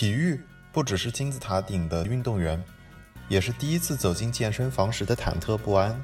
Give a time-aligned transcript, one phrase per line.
[0.00, 0.40] 体育
[0.72, 2.58] 不只是金字塔顶的运动员，
[3.28, 5.94] 也是第一次走进健身房时的忐忑不安，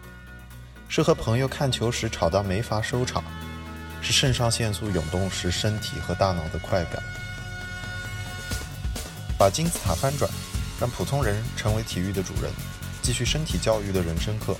[0.87, 3.25] 是和朋友看球时吵到没法收场，
[4.03, 7.03] 是肾上腺素涌动时身体和大脑的快感。
[9.39, 10.31] 把金字塔翻转，
[10.79, 12.53] 让普通人成为体育的主人，
[13.01, 14.55] 继续身体教育的人生课。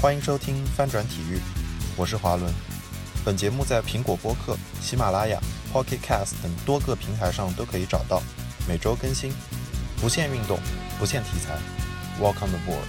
[0.00, 1.34] 欢迎收听《翻转体育》，
[1.96, 2.48] 我是华伦。
[3.24, 5.40] 本节目在苹果播客、喜马拉雅、
[5.72, 8.22] Pocket Cast 等多个平台上都可以找到，
[8.68, 9.32] 每周更新，
[10.00, 10.56] 不限运动，
[10.96, 11.58] 不限题材。
[12.20, 12.86] Welcome aboard！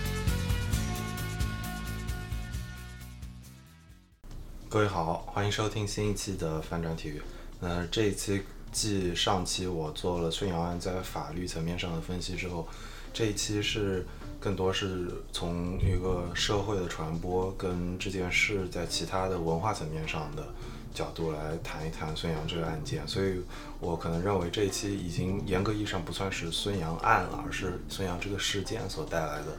[4.69, 7.19] 各位好，欢迎收听新一期的翻转体育。
[7.59, 12.67] 那这一期继上期我做了孙杨案在法律层面上的分析之后，
[13.11, 14.05] 这一期是
[14.39, 20.45] 更多是从一个社会的传播跟这件事在其他的文化层面上的
[20.93, 23.07] 角度来谈一谈孙杨这个案件。
[23.07, 23.41] 所以
[23.79, 29.57] 我可能认为这一期已经严格意义上不算是孙杨案了，而是孙杨这个事件所带来的，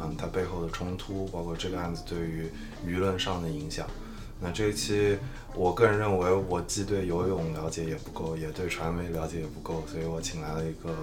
[0.00, 2.50] 嗯，它背后的冲突，包括这个案子对于
[2.86, 3.86] 舆论上的影响。
[4.42, 5.18] 那这一期，
[5.54, 10.96] 我个人认为我既对游泳了解也不够，也对传媒了解也不够，所以我请来了一个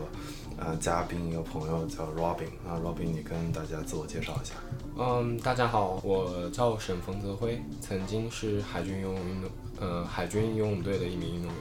[0.57, 2.49] 呃嘉宾，一个朋友叫 Robin。
[2.65, 4.55] 那 Robin，你跟大家自我介绍一下。
[4.97, 11.59] 嗯，大家好，我叫沈冯泽辉，曾经是海军游泳运动呃海军游泳队的一名运动员。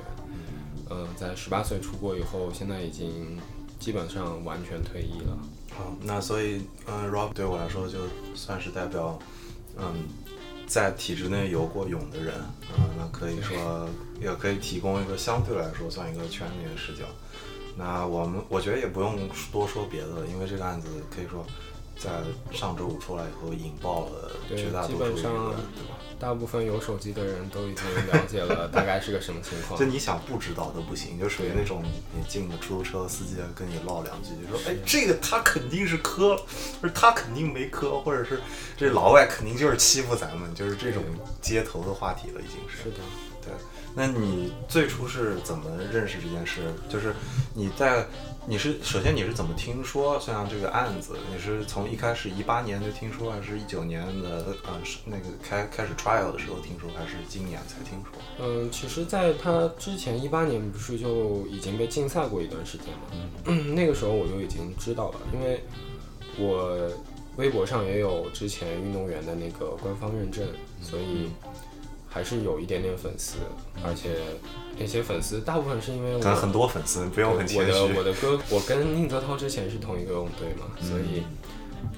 [0.88, 3.38] 呃，在十八岁出国以后，现在已经
[3.78, 5.38] 基本上完全退役了。
[5.77, 7.98] 好，那所以嗯，Rob 对我来说就
[8.34, 9.19] 算是代表
[9.77, 9.84] 嗯。
[10.69, 12.34] 在体制内游过泳的人，
[12.77, 13.88] 嗯，那可以说
[14.20, 17.05] 也可以提供一个相对来说算一个全面的视角。
[17.77, 21.44] 那我们我觉得也不用多说别的了，因为这个案子可以说
[21.98, 22.10] 在
[22.50, 25.97] 上周五出来以后引爆了绝大多数舆论，对吧？
[26.19, 29.78] 大部分有手机的人都已经了解了大概是个什么情况。
[29.78, 36.34] 就你想不知道都不行，就属于那种你进了出租车司机跟你唠两句，就说哎，这个他肯定是磕，
[36.80, 38.41] 不是他肯定没磕，或者是
[38.78, 41.03] 这老外肯定就是欺负咱们，就是这种
[41.42, 42.84] 街头的话题了，已经是。
[42.84, 42.97] 是的。
[43.44, 43.53] 对。
[43.97, 46.73] 那你最初是怎么认识这件事？
[46.89, 47.12] 就是
[47.55, 48.07] 你在。
[48.49, 51.17] 你是首先你是怎么听说孙杨这个案子？
[51.33, 58.12] 你是从一开始一八年就听说，还是一九年的呃是那个开开始 trial 的时候听说，还是今年才听说？
[58.39, 63.28] 嗯，其实在他之前一八年不是就已经被禁赛过一段时间吗？
[63.47, 65.65] 嗯， 那个时候我就已经知道了，因为
[66.39, 66.89] 我
[67.39, 70.47] 微博上也有之前运动员的那个官方认证，
[70.81, 71.28] 所以。
[72.16, 73.37] 还是有一点点粉丝，
[73.84, 74.09] 而且
[74.78, 77.72] 那些粉丝大部分是因为我很多粉丝，不用很谦虚。
[77.72, 81.25] 我的我的歌，我跟宁泽涛之前是同一个泳队嘛，所以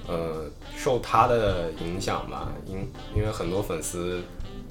[0.08, 0.46] 呃
[0.76, 4.20] 受他的影响吧，因因为很多粉丝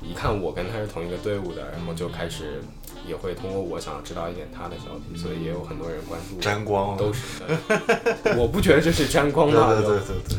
[0.03, 2.62] 一看我跟他是同一个队伍的，然后就开始
[3.08, 6.38] 也会通过我想要知道一点他的消息，所以也有很多人关注。
[6.41, 7.41] 沾光都是，
[8.38, 10.38] 我不觉得这是沾光嘛，对对对对。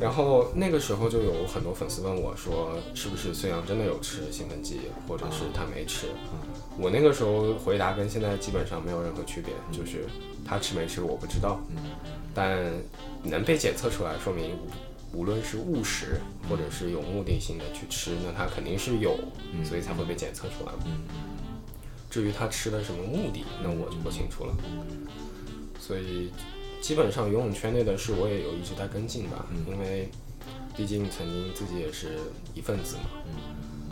[0.00, 6.08] 然后那个时候就有很多粉丝问我，说是不是孙杨真的有吃兴奋剂，或者是他没吃？
[6.76, 10.06] 我那个时候回答跟现在基本上没有任何区别，就是
[10.44, 11.60] 他吃没吃我不知道，
[12.34, 12.72] 但
[13.22, 14.58] 能被检测出来，说明
[15.12, 19.16] 无论是误食或者是有目的性的去吃，那他肯定是有，
[19.64, 20.72] 所以才会被检测出来。
[22.10, 24.54] 至于他吃的什么目的，那我就不清楚了。
[25.78, 26.30] 所以。
[26.84, 30.10] 基本上游泳圈内的事我也有一直在跟进吧，因为
[30.76, 32.18] 毕竟曾经自己也是
[32.52, 33.04] 一份子嘛。
[33.24, 33.88] 嗯，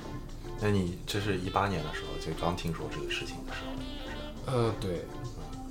[0.61, 3.61] 那你这是一八年的时候就刚听说这个事情的时
[4.45, 5.07] 候，是呃，对。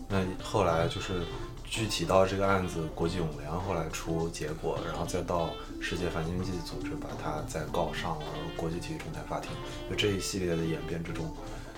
[0.09, 1.21] 那后来就是
[1.63, 8.25] 具体到这个案子，国际泳联后来出结果，然后再到世界反竞技组织把它再告上了
[8.57, 9.51] 国际体育仲裁法庭，
[9.87, 11.31] 就这一系列的演变之中。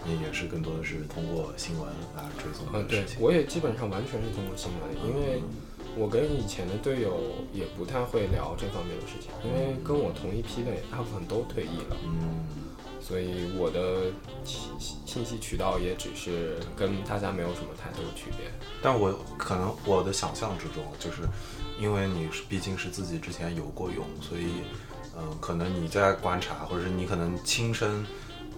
[0.06, 5.42] 你也是更多的是通过新闻来追踪嗯，对，我也基本上完全是通过新闻，因为
[5.96, 7.20] 我跟以前的队友
[7.54, 12.46] 也不太会聊这方面的事情，因为跟我同一批的大部分都退役了，嗯，
[13.00, 14.12] 所以我的
[14.44, 14.72] 信
[15.06, 18.52] 信息渠道也只是跟大家没有什么太多的区别。
[18.82, 21.22] 但我可能我的想象之中，就是
[21.80, 24.48] 因为你毕竟是自己之前游过泳，所以
[25.16, 28.06] 嗯，可能你在观察，或者是你可能亲身。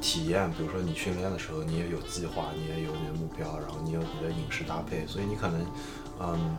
[0.01, 5.65] 体验，比如说你训练的时候，你也有计划，你也有你的目标，然后你有你的饮食搭配，所以你可能，
[6.19, 6.57] 嗯，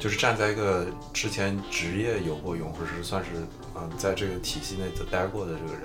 [0.00, 3.30] 就是站在一个之前职业游过泳，或者是算是
[3.74, 5.82] 嗯在这个体系内待过的这个人，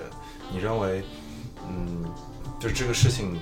[0.50, 1.02] 你认为，
[1.68, 2.04] 嗯，
[2.58, 3.38] 就是这个事情，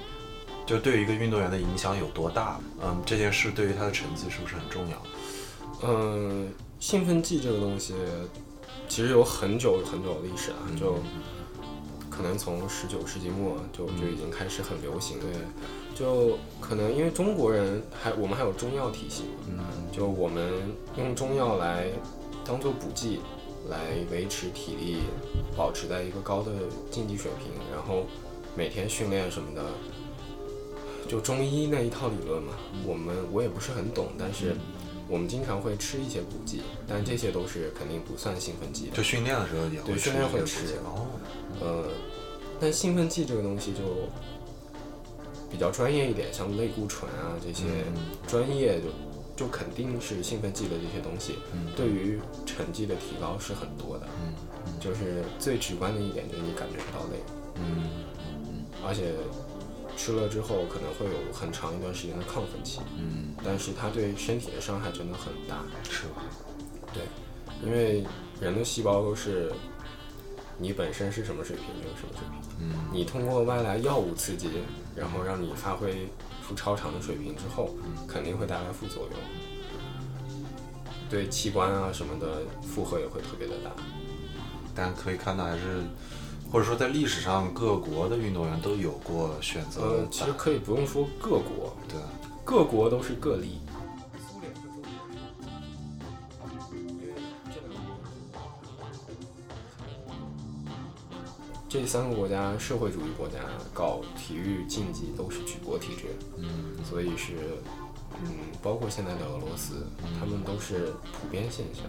[0.66, 2.58] 就对于一个运动员的影响有多大？
[2.82, 5.02] 嗯，这件事对于他的成绩是不是很重要？
[5.82, 7.94] 嗯，兴奋剂这个东西，
[8.88, 10.98] 其实有很久很久的历史了，就。
[12.20, 15.18] 可能从十九世纪末就就已经开始很流行。
[15.18, 15.30] 对，
[15.94, 19.64] 就可能因为中国人还我们还有中药体系，嗯。
[19.90, 20.52] 就我们
[20.98, 21.86] 用中药来
[22.44, 23.20] 当做补剂，
[23.70, 23.78] 来
[24.12, 24.98] 维持体力，
[25.56, 26.52] 保持在一个高的
[26.90, 28.04] 竞技水平，然后
[28.54, 29.64] 每天训练什么的，
[31.08, 32.52] 就中医那一套理论嘛，
[32.86, 34.54] 我们我也不是很懂，但是
[35.08, 38.96] 我们经常会吃一些补剂，但这些都是肯定不算兴奋剂的。
[38.96, 40.76] 就训练的时候也会对训练会吃。
[40.84, 41.06] 哦，
[41.60, 41.84] 呃，
[42.60, 43.80] 但兴奋剂这个东西就
[45.50, 47.64] 比较专业一点，像类固醇啊这些
[47.94, 54.06] 嗯专业就就肯定是兴奋剂的这些东西，嗯对于成绩的提高是很多的。
[54.24, 54.34] 嗯
[54.78, 57.18] 就是最直观的一点就是你感觉不到累，
[57.56, 59.12] 嗯而且
[59.96, 65.64] 吃了之后可能会有很长一段时间的亢奋期，嗯，但是它对身体的伤害真的很大。
[65.90, 66.22] 是吧？
[66.94, 67.02] 对，
[67.64, 68.04] 因为
[68.40, 69.52] 人的细胞都是
[70.60, 72.40] 你本身是什么水平就是什么水平。
[72.60, 74.50] 嗯你通过外来药物刺激，
[74.94, 76.08] 然后让你发挥
[76.46, 77.74] 出超常的水平之后，
[78.06, 79.18] 肯定会带来副作用，
[81.08, 83.70] 对器官啊什么的负荷也会特别的大。
[84.74, 85.82] 但可以看到还是，
[86.50, 92.08] 或者说在历史上各国的运动员都有过选择呃，其实可以不用说各国，对啊
[92.44, 93.60] 各国都是个例。
[101.70, 103.38] 这三个国家社会主义国家
[103.72, 106.06] 搞体育竞技都是举国体制，
[106.36, 107.34] 嗯所以是，
[108.20, 108.28] 嗯，
[108.60, 109.86] 包括现在的俄罗斯，
[110.18, 111.84] 他们都是普遍现象。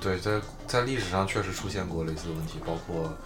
[0.00, 3.16] 对，在在历史上确实出现过类似的问题，包括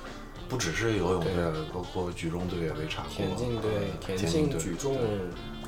[0.50, 1.32] 不只是游泳队，
[1.72, 4.98] 包括举重队也被查过，田径队、田田径队、举重、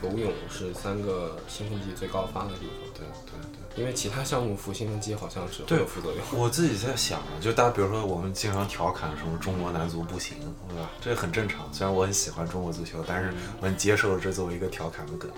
[0.02, 3.47] 游泳是三个兴奋剂最高发的地方，对对对。
[3.78, 6.20] 因为其他项目服兴奋剂好像是会对有副作用。
[6.32, 10.36] 我自己在想啊，就大家比如说我们经常调侃什么中国男足不行，
[10.68, 10.90] 对吧？
[11.00, 11.72] 这很正常。
[11.72, 15.30] 虽然我很喜欢中国足球，但是我很接受这作为一个调侃的梗。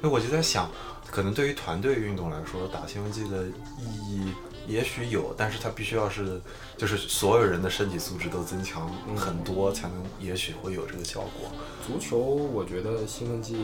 [0.00, 0.70] 那我就在想，
[1.10, 3.46] 可能对于团队运动来说，打兴奋剂的
[3.78, 4.32] 意义
[4.68, 6.40] 也许有，但是它必须要是
[6.76, 11.50] 就是所有人的身体素质都增强很多，才能也许会有这个效果。
[11.84, 13.56] 足球我觉得兴奋剂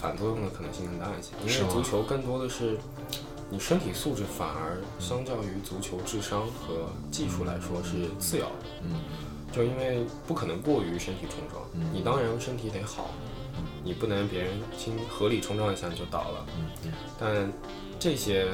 [0.00, 2.78] 反作用的可能性更大一些，因为足球更多的是
[3.50, 8.66] 你身体素质反而相较于足球智商和技术来说是次要的。
[8.82, 9.00] 嗯
[9.52, 13.10] 就因为不可能过于身体冲撞，嗯你当然身体得好，
[13.84, 16.46] 你不能别人轻合理冲撞一下你就倒了。
[16.58, 17.52] 嗯嗯但
[18.00, 18.48] 这些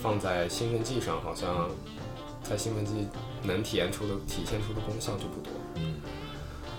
[0.00, 1.68] 放在兴奋剂上，好像
[2.44, 3.08] 在兴奋剂
[3.42, 5.52] 能体验出的体现出的功效就不多。
[5.74, 5.96] 嗯，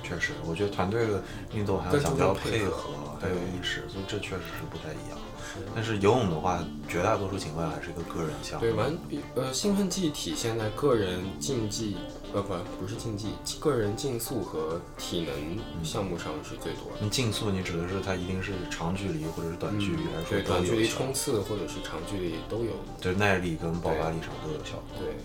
[0.03, 1.21] 确实，我觉得团队的
[1.53, 5.19] 运动还要更讲究配合，还有意识，所以这确实是不太一样。
[5.59, 8.65] 是但是游泳的话，绝大多数情况还是一个个人项目。
[8.65, 8.97] 对，完
[9.35, 11.97] 呃，兴奋剂体现在个人竞技，
[12.33, 16.99] 呃不不是竞技，个人竞速和体能项目上是最多的。
[17.01, 22.71] 你竞速，你指的是它一定是长距离或者是短距离，还是对，短距离冲刺或者是长距离都有。
[22.99, 24.99] 就是耐力跟爆发力上都有效果。
[24.99, 25.15] 对，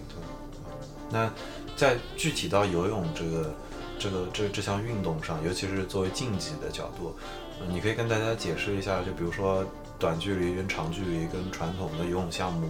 [1.11, 1.31] 那
[1.77, 3.55] 在具体到游泳这个
[3.99, 7.15] 这个这这项运动上，尤其是作为竞技的角度，
[7.61, 9.65] 呃你可以跟大家解释一下，就比如说
[10.05, 12.69] 短距离跟长距离跟传统的游泳项目，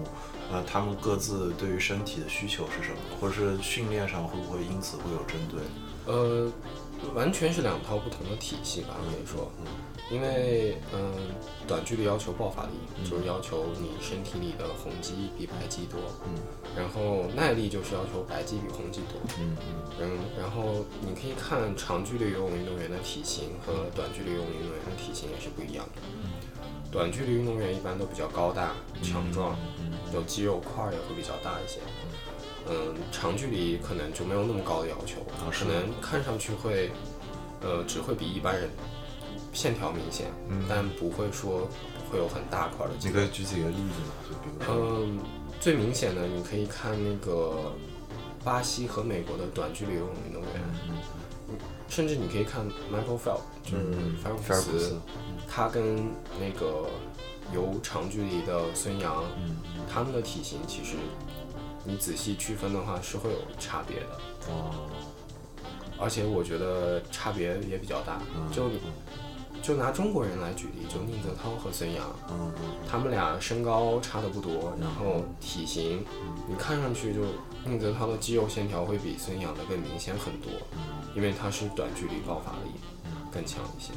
[0.52, 5.58] 呃，他们各自对于身体的需求是什么，或者是训练上会不会因此会有针对？
[6.06, 6.48] 呃，
[7.12, 9.50] 完全是两套不同的体系吧，可以说。
[10.12, 11.14] 因为嗯、
[11.66, 16.38] 短距离要求爆发力，就是要求你身体里的红肌比白肌多，嗯
[16.76, 19.18] 然后耐力就是要求白肌比红肌多。
[19.40, 19.56] 嗯
[19.98, 26.02] 嗯，然后你可以看长距离游泳运动员的体型和短距离游泳运动员的体型也是不一样的。
[26.94, 28.70] 短距离运动员一般都比较高大、
[29.02, 31.80] 强壮，嗯有肌肉块也会比较大一些。
[32.70, 35.16] 嗯，长距离可能就没有那么高的要求，
[35.50, 36.92] 可能看上去会，
[37.62, 38.70] 呃，只会比一般人
[39.52, 41.68] 线条明显，嗯但不会说
[42.08, 43.14] 会有很大块儿的肌肉。
[43.14, 44.14] 你可以举几个例子吗？
[44.30, 45.18] 就比如说，嗯，
[45.60, 47.72] 最明显的你可以看那个
[48.44, 50.52] 巴西和美国的短距离游泳运动员，
[50.88, 50.94] 嗯
[51.94, 54.98] 甚至你可以看 Michael Phelps，就是嗯菲尔普斯。
[55.48, 56.10] 他跟
[56.40, 56.88] 那个
[57.54, 59.58] 游长距离的孙杨，嗯
[59.88, 60.96] 他们的体型其实
[61.84, 64.06] 你仔细区分的话是会有差别的，
[64.48, 64.90] 哦，
[65.96, 68.20] 而且我觉得差别也比较大。
[68.34, 68.68] 嗯就
[69.62, 72.70] 就拿中国人来举例，就宁泽涛和孙杨，嗯嗯。
[72.90, 76.04] 他们俩身高差的不多，然后体型
[76.48, 77.20] 你看上去就
[77.64, 80.50] 宁泽涛的肌肉线条会比孙杨的更明显很多，
[81.14, 82.70] 因为他是短距离爆发力
[83.32, 83.92] 更强一些。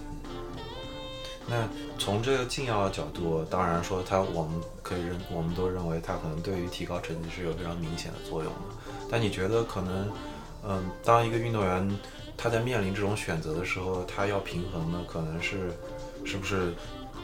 [1.49, 8.59] 那从这个禁药的角度，当然说他，我们可以认，我们都认为他可能对于提高成绩是有非常明显的作用的。
[9.09, 10.11] 但你觉得可能，
[10.67, 11.99] 嗯，当一个运动员
[12.35, 15.71] 他在面临这种选择的时候，他要平衡的可能是，
[16.25, 16.73] 是不是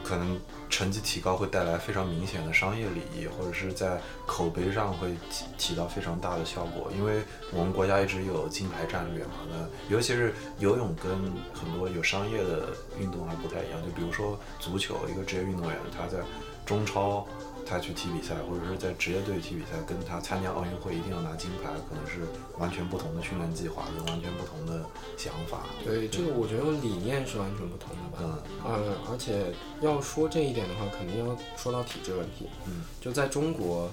[0.04, 6.92] 可能成绩提高会带来非常明显的商业利益，或者是在口碑上会起起到非常大的效果。
[6.96, 11.10] 因为我们国家一直有金牌战略嘛，那尤其是游泳跟
[11.52, 12.68] 很多有商业的
[13.00, 13.82] 运动还不太一样。
[13.82, 16.22] 就比如说足球，一个职业运动员他在
[16.66, 17.26] 中超。
[17.66, 22.20] 他去踢比赛，或者是在职业队踢比赛，跟他参加奥运会一定要拿金牌，可能是
[22.58, 24.84] 完全不同的训练计划，跟完全不同的
[25.16, 25.66] 想法。
[25.84, 28.18] 对，这个我觉得理念是完全不同的吧。
[28.20, 32.48] 嗯，呃，而且要说这一点的话，肯定要说到体制问题。
[32.66, 33.90] 嗯，就在中国，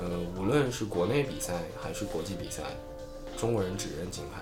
[0.00, 2.62] 呃，无论是国内比赛还是国际比赛，
[3.36, 4.40] 中国人只认金牌。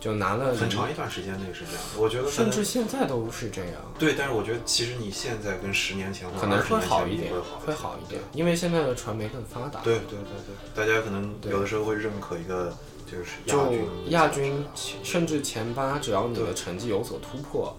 [0.00, 3.74] 就拿了很长一段时间内是这样，我觉得甚至现在都是这样。
[3.98, 7.30] 对，但是我觉得其实你现在跟十年前可能会好一点，
[7.66, 9.80] 会好一点，因为现在的传媒更发达。
[9.80, 14.64] 对对对对，大家可能有的时候会认可一个就是亚军，亚军
[15.02, 17.76] 甚至前八，只要你的成绩有所突破，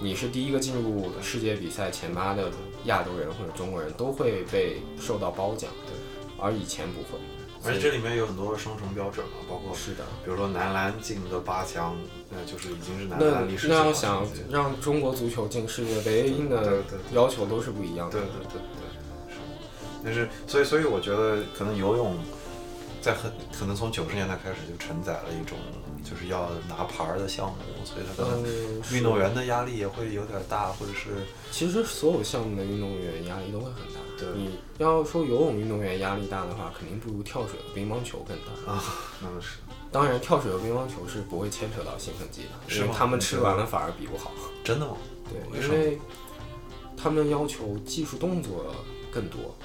[0.00, 2.52] 你是第一个进入世界比赛前八的
[2.84, 5.68] 亚洲人或者中国人，都会被受到褒奖。
[5.84, 5.94] 对，
[6.38, 7.18] 而以前不会。
[7.68, 11.96] 而且这里面有很多双重标准嘛，包括是的，比如说男篮进的八强，
[12.30, 16.82] 那就是已经是男篮历史那那要想让中国足球进世界杯，的
[17.12, 18.18] 要求都是不一样的。
[18.18, 19.38] 对对对对，是。
[20.04, 22.16] 但是，所以所以我觉得可能游泳
[23.08, 25.56] 在很可能从九十年代开始就承载了一种
[26.04, 28.38] 就是要拿牌儿的项目，所以它的
[28.94, 34.00] 运动员的压力也会有点大，或者是其实所有项目的运动员压力都会很大。
[34.34, 38.84] 你要说游泳运动员压力大的话，肯定不如跳水和乒乓球更大啊。
[39.22, 39.58] 那是，
[39.90, 44.32] 当然跳水和乒乓球是不会牵扯到兴奋剂的，因为他们吃完了反而比不好。
[44.62, 44.96] 真的吗？
[45.30, 45.98] 对，因为
[46.94, 48.74] 他们要求技术动作
[49.10, 49.56] 更多。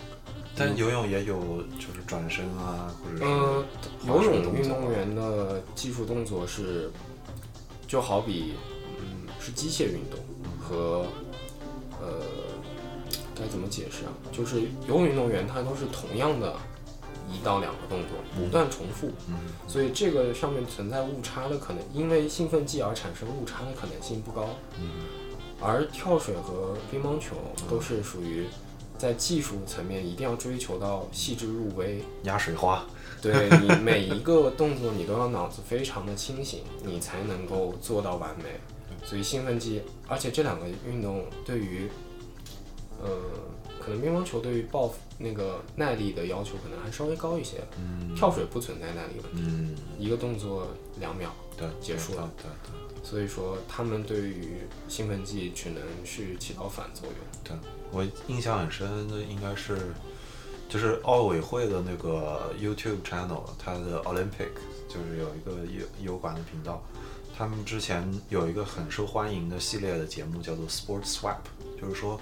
[0.56, 3.66] 但游泳也有就是转身啊，或者嗯，
[4.08, 6.92] 游泳运动员的技术动作是，
[7.88, 8.54] 就好比
[9.00, 10.20] 嗯是机械运动
[10.60, 11.06] 和
[12.02, 12.22] 呃。
[13.36, 14.14] 该怎么解释啊？
[14.32, 16.56] 就是游泳运动员他都是同样的
[17.28, 19.12] 一到两个动作，不断重复，
[19.68, 24.50] 所以这个上面存在误差的可能，因为兴奋剂而产生误差的可能性不高。
[25.60, 27.36] 而跳水和乒乓球
[27.68, 28.46] 都是属于
[29.04, 32.86] 在技术层面一定要追求到细致入微，压水花。
[33.22, 38.46] 对 你每一个动作你都要脑子非常的清醒，你才能够做到完美。
[39.04, 41.90] 所以兴奋剂，而且这两个运动对于
[43.02, 43.10] 呃，
[43.78, 47.58] 可能乒乓球对于爆那个耐力的要求可能还稍微高一些。
[47.78, 49.42] 嗯，跳水不存在耐力问题。
[49.46, 52.32] 嗯，一个动作两秒，对，结束了。
[52.38, 53.04] 对对。
[53.04, 57.16] 所以说，他们对于兴奋剂只能是起到反作用。
[57.44, 57.54] 对
[57.94, 59.78] 我印象很深的应该是，
[60.68, 64.52] 就是奥委会的那个 YouTube channel，它的 Olympic
[64.90, 66.82] 就是有一个油油管的频道，
[67.38, 71.38] 他们之前有一个很受欢迎的系列的节目叫做 Sports Swap，
[71.80, 72.20] 就是说。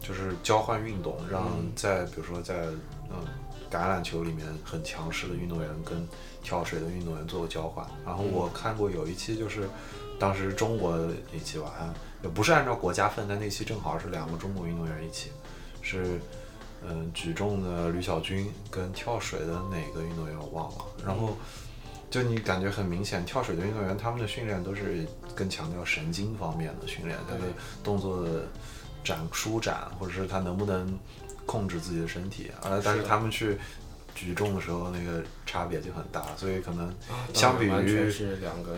[0.00, 2.66] 就是交换运动，让在比如说在
[3.10, 3.26] 嗯
[3.68, 6.06] 橄榄球里面很强势的运动员跟
[6.40, 7.84] 跳水的运动员做个交换。
[8.06, 9.68] 然后我看过有一期就是
[10.16, 11.92] 当时中国的一期吧，
[12.22, 15.30] 也不是按照国家分，但那期正好是两个中国运动员一起，
[15.82, 16.20] 是
[16.86, 20.84] 嗯举重的吕小军跟跳水的哪个运动员我忘了。
[21.04, 21.36] 然后
[22.10, 27.42] 就你感觉很明显，跳水的运动员他们的训练都是更强调神经方面的训练，他的
[27.82, 28.42] 动作的。
[29.04, 30.98] 展舒展，或者是他能不能
[31.46, 33.56] 控制自己的身体，而但是他们去
[34.14, 36.92] 举重的时候，那个差别就很大，所以可能
[37.32, 38.12] 相比于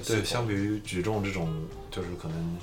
[0.07, 2.59] 对，相比于举重这种就是可能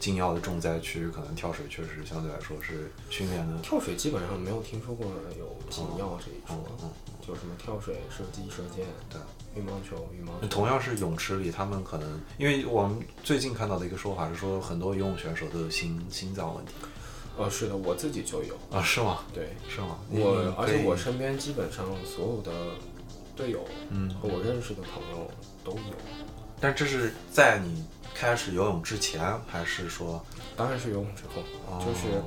[0.00, 3.58] 禁药的重灾区，可能跳水确实相对来说是训练的。
[3.62, 5.06] 跳水基本上没有听说过
[5.38, 6.56] 有禁药这一说，
[7.20, 9.20] 就什么跳水、射击、射箭，对，
[9.54, 10.46] 乒乓球、羽毛球。
[10.48, 16.72] 同样是泳池里，他们可能因为我们最近看到的一个说法是说，很多游泳选手都有心心脏问题。
[17.38, 19.18] 呃，是的，我自己就有啊，是吗？
[19.34, 19.98] 对，是吗？
[20.10, 22.50] 我而且我身边基本上所有的
[23.36, 25.30] 队友，嗯，和我认识的朋友
[25.62, 25.94] 都有。
[26.58, 27.84] 但这是在你
[28.20, 30.22] 开始游泳之前，还是说？
[30.54, 31.42] 当然是游泳之后，
[31.80, 32.22] 就是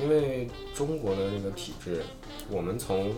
[0.00, 2.02] 因为中国的那个体制，
[2.48, 3.12] 我们从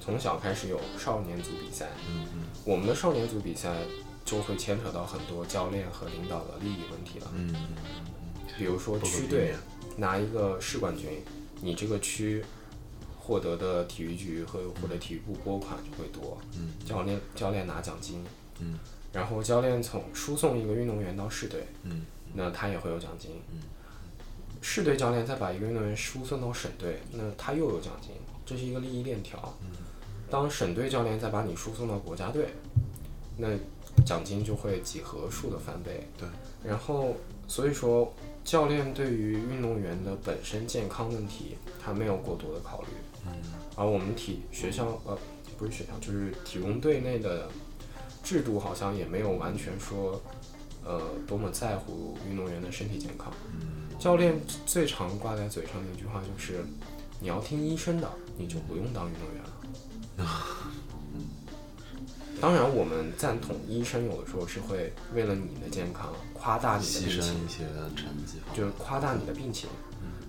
[0.00, 3.78] 从小开始有少年组比赛，嗯嗯，我们的少年组比赛
[4.24, 9.56] 就会牵扯到很多教练和领导的利益问题了，嗯嗯嗯，比如说区队。
[9.96, 11.08] 拿一个市冠军，
[11.60, 12.44] 你这个区
[13.16, 16.36] 获得的体育局和或者体育部拨款就会多。
[16.58, 18.24] 嗯，教练教练拿奖金。
[18.58, 18.76] 嗯，
[19.14, 21.64] 然后教练从输送一个运动员到市队。
[21.84, 22.04] 嗯，
[22.34, 23.30] 那他也会有奖金。
[23.52, 23.60] 嗯，
[24.60, 28.10] 市队教练再把一个运动员输送到省队，那他又有奖金，
[28.44, 29.56] 这是一个利益链条。
[29.62, 29.70] 嗯，
[30.28, 32.48] 当省队教练再把你输送到国家队，
[33.36, 33.48] 那
[34.04, 36.08] 奖金就会几何数的翻倍。
[36.18, 36.28] 对，
[36.68, 37.14] 然后
[37.46, 42.88] 所以说教练对于运动员的本身健康问题，他没有过多的考虑。
[43.26, 43.32] 嗯，
[43.76, 45.16] 而我们体学校呃
[45.56, 47.48] 不是学校，就是体工队内的
[48.24, 50.20] 制度好像也没有完全说
[50.84, 53.32] 呃多么在乎运动员的身体健康。
[53.60, 56.64] 嗯，教练最常挂在嘴上的一句话就是
[57.20, 60.26] ：“你要听医生的，你就不用当运动员了。
[62.40, 67.58] ”当然，我们赞同医生有的时候是会为了你的健康夸大你的牺病情，牲一些
[67.94, 69.68] 成绩方面，就是夸大你的病情。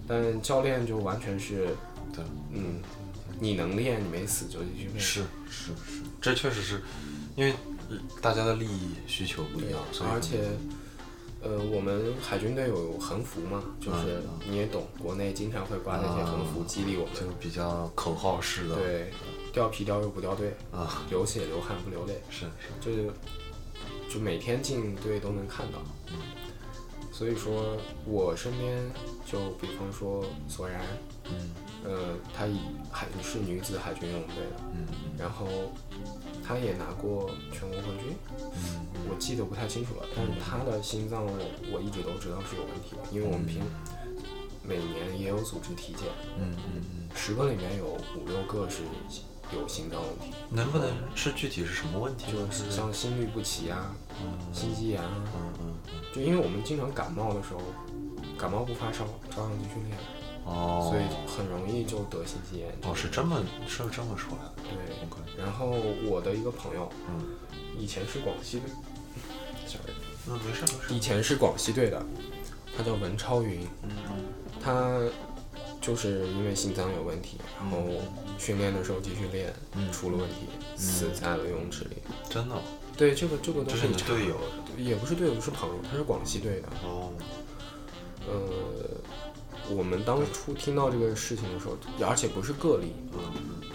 [0.07, 1.75] 但教练就完全是，
[2.13, 2.23] 对，
[2.53, 2.79] 嗯，
[3.39, 4.99] 你能练，你没死就继续练。
[4.99, 6.83] 是是是，这确实是
[7.35, 7.57] 因为呃
[8.21, 10.49] 大家的利益需求不一样，所以而且，
[11.41, 17.13] 呃，我们海军队有横幅嘛，就是嗯你也懂，国内经常会挂那些横幅激励我们。
[17.13, 19.11] 就比较口号式的，对，
[19.53, 23.11] 掉皮掉肉不掉队，啊，流血流汗不流泪，是是，就是
[24.09, 25.79] 就每天进队都能看到。
[26.11, 26.17] 嗯。
[27.11, 28.91] 所以说我身边
[29.25, 30.81] 就比方说索然，
[31.25, 31.51] 嗯。
[31.85, 32.57] 呃，她以
[32.91, 34.87] 海是女子海军游泳队的，嗯。
[35.19, 35.45] 然后
[36.45, 38.15] 她也拿过全国冠军，
[38.53, 38.85] 嗯。
[39.07, 41.31] 我记得不太清楚了，但是他的心脏我
[41.71, 43.61] 我一直都知道是有问题的，因为我们平
[44.63, 46.07] 每年也有组织体检，
[46.39, 47.85] 嗯嗯嗯，十个里面有
[48.17, 48.81] 五六个是
[49.53, 52.31] 有心脏问题，能不能是具体是什么问题？
[52.31, 53.95] 就是像心律不齐啊、
[54.51, 57.61] 心肌炎啊，嗯嗯嗯，就因为我们经常感冒的时候，
[58.39, 59.95] 感冒不发烧，照样去训练，
[60.45, 62.69] 哦，所以很容易就得心肌炎。
[62.83, 65.43] 哦是这么是这么说来的对。
[65.43, 65.71] 然后
[66.05, 67.21] 我的一个朋友，嗯，
[67.77, 68.69] 以前是广西队
[69.67, 69.91] ，sorry，
[70.25, 72.01] 那没事没事，以前是广西队的，
[72.77, 73.89] 他叫文超云，嗯
[74.61, 75.01] 他
[75.81, 77.77] 就是因为心脏有问题，然后
[78.39, 79.91] 训练的时候继续练，嗯。
[79.91, 81.97] 出了问题，死在了游泳池里。
[82.29, 82.55] 真的？
[82.55, 82.61] 哦
[82.97, 84.37] 对，这个这个都是你的队友
[84.77, 86.67] 也不是队友，是朋友，他是广西队的。
[86.83, 87.11] 哦，
[88.25, 88.39] 呃，
[89.69, 91.75] 我们当初听到这个事情的时候，
[92.07, 93.19] 而且不是个例，嗯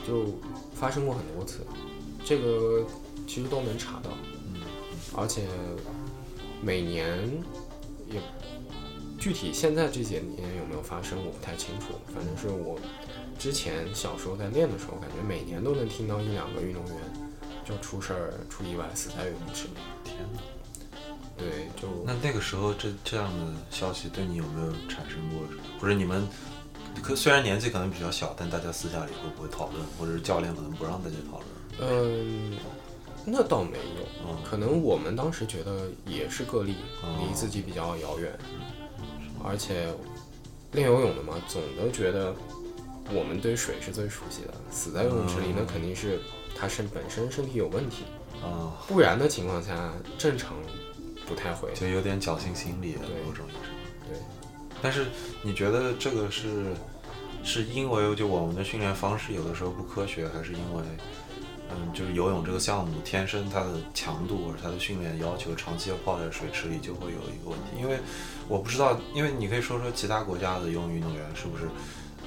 [0.07, 0.39] 就
[0.75, 1.61] 发生过很多次，
[2.25, 2.85] 这个
[3.27, 4.11] 其实都能查到，
[4.55, 4.61] 嗯
[5.15, 5.43] 而且
[6.63, 7.19] 每年
[8.09, 8.21] 也
[9.19, 12.79] 具体现在这些年有没有发生我不太清楚，反正是我
[13.39, 16.97] 之前小时候在练的时候，感觉每年都能听到一两个运动员
[17.65, 19.75] 就出事儿、出意外死在游泳池里。
[20.05, 20.41] 天哪，
[21.41, 25.41] 对，就那那个时候这这样的消息对你有没有产生过？
[25.79, 26.29] 不是你们，
[27.03, 31.49] 可虽然年纪可能比较小，但大家私下里会不会讨论，或者是教练可能不让大家讨论？
[31.81, 32.59] 嗯，
[33.25, 38.39] 那倒没有，嗯可能我们当时觉得也是个例，哦离自己比较遥远，
[39.43, 39.89] 而且
[40.73, 42.35] 练游泳的嘛，总的觉得
[43.13, 46.21] 我们对水是最熟悉的，死在游泳池里嗯那肯定是
[46.55, 48.05] 他身本身身体有问题，
[48.43, 50.55] 啊，不然的情况下正常
[51.31, 51.73] 不太会。
[51.75, 53.63] 就有点侥幸心理，对某种意义上。
[54.09, 54.19] 对，
[54.83, 55.07] 但是
[55.41, 56.75] 你觉得这个是
[57.45, 60.83] 是因为就我们的训练方式有的时候不科学，还是因为
[61.71, 67.81] 嗯，就是游泳这个项目天生它的强度或者它的训练要求，长期要泡在水池里就会有一个问题。
[67.81, 67.97] 因为
[68.49, 71.69] 我不知道，因为你可以说说其他国家的游泳运动员是不是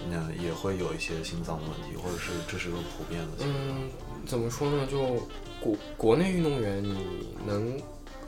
[0.10, 3.60] 那也会有一些心脏的问题，或者是这是个普遍的情况？
[3.68, 3.90] 嗯，
[4.26, 4.88] 怎么说呢？
[4.90, 5.28] 就
[5.60, 7.78] 国国内运动员，你能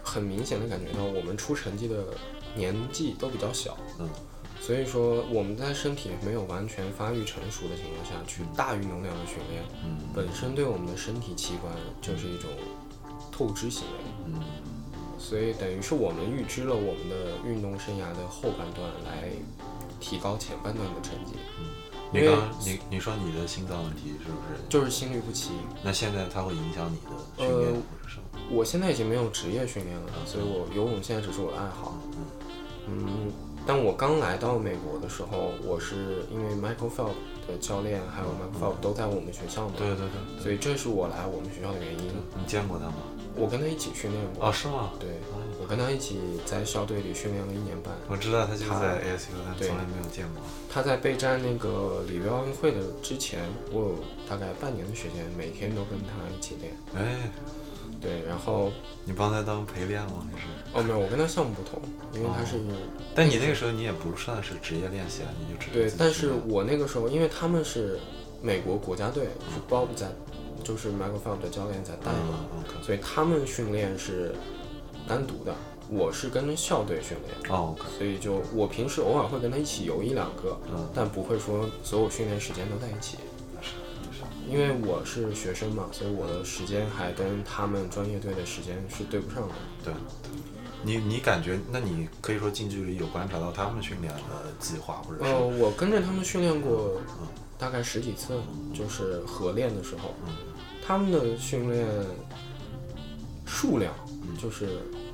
[0.05, 2.05] 很明显的感觉到，我们出成绩的
[2.55, 4.07] 年纪都比较小，嗯，
[4.61, 9.97] 所以说我们在身体没有完全发育成熟的情况下去大运动量的训练，嗯。
[10.13, 12.49] 本身对我们的身体器官就是一种
[13.31, 14.39] 透支行为，嗯。
[15.17, 19.29] 所以等于是我们预支了我们的运动生涯的后半段来
[19.99, 21.33] 提高前半段的成绩，
[22.11, 24.61] 你刚刚你你说你的心脏问题是不是？
[24.69, 25.51] 就是心律不齐。
[25.83, 28.39] 那现在它会影响你的训练呃或者什么？
[28.51, 31.97] 我现在已经没有职业训练了，所以我游泳现在只是我的爱好。
[32.87, 33.31] 嗯，
[33.65, 42.11] 但我刚来到美国的时候，我是因为 Michael Phelps 的教练还有 Michael Phelps 都在我们学校嘛，对对对，所以这是我来我们学校的原因。
[42.37, 42.95] 你见过他吗？
[43.35, 44.91] 我跟他一起训练过，啊，是吗？
[44.99, 45.09] 对，
[45.65, 47.91] 我跟他一起在校队里训练了一年半。
[48.07, 50.43] 我知道他就是他在 ASU，但从来没有见过。
[50.69, 53.39] 他在备战那个里约奥运会的之前，
[53.71, 53.95] 我有
[54.29, 56.71] 大概半年的时间，每天都跟他一起练。
[56.95, 57.31] 哎，
[57.99, 58.71] 对，然后
[59.05, 60.27] 你帮他当陪练吗？
[60.31, 60.45] 还是？
[60.71, 61.81] 哦没有，我跟他项目不同，
[62.13, 62.59] 因为他是、
[63.15, 67.99] 但你那个时候你也不算是职业练习啊，你就只对但是我那个时候，因为他们是
[68.39, 70.11] 美国国家队，是 Bob 在，
[70.63, 72.45] 就是 Michael Phelps 的教练在带嘛，
[72.83, 74.35] 所以他们训练是
[75.07, 75.53] 单独的，
[75.89, 83.17] 我是跟着校队训练，哦所以就我平时偶尔会跟他一起游一两个，嗯，但不会说所有训练时间都在一起。
[84.47, 89.55] 因为我是学生嘛，所以我的时间还跟他们专业队的时间是对不上的。
[89.83, 89.93] 对，
[90.83, 95.31] 你你感觉，那你可以说近距离有观察到他们训练的计划，或者是？
[95.31, 97.01] 呃，我跟着他们训练过
[97.57, 98.39] 大概十几次，
[98.71, 100.13] 就是合练的时候，
[100.85, 101.87] 他们的训练
[103.47, 103.91] 数量
[104.37, 104.65] 就是，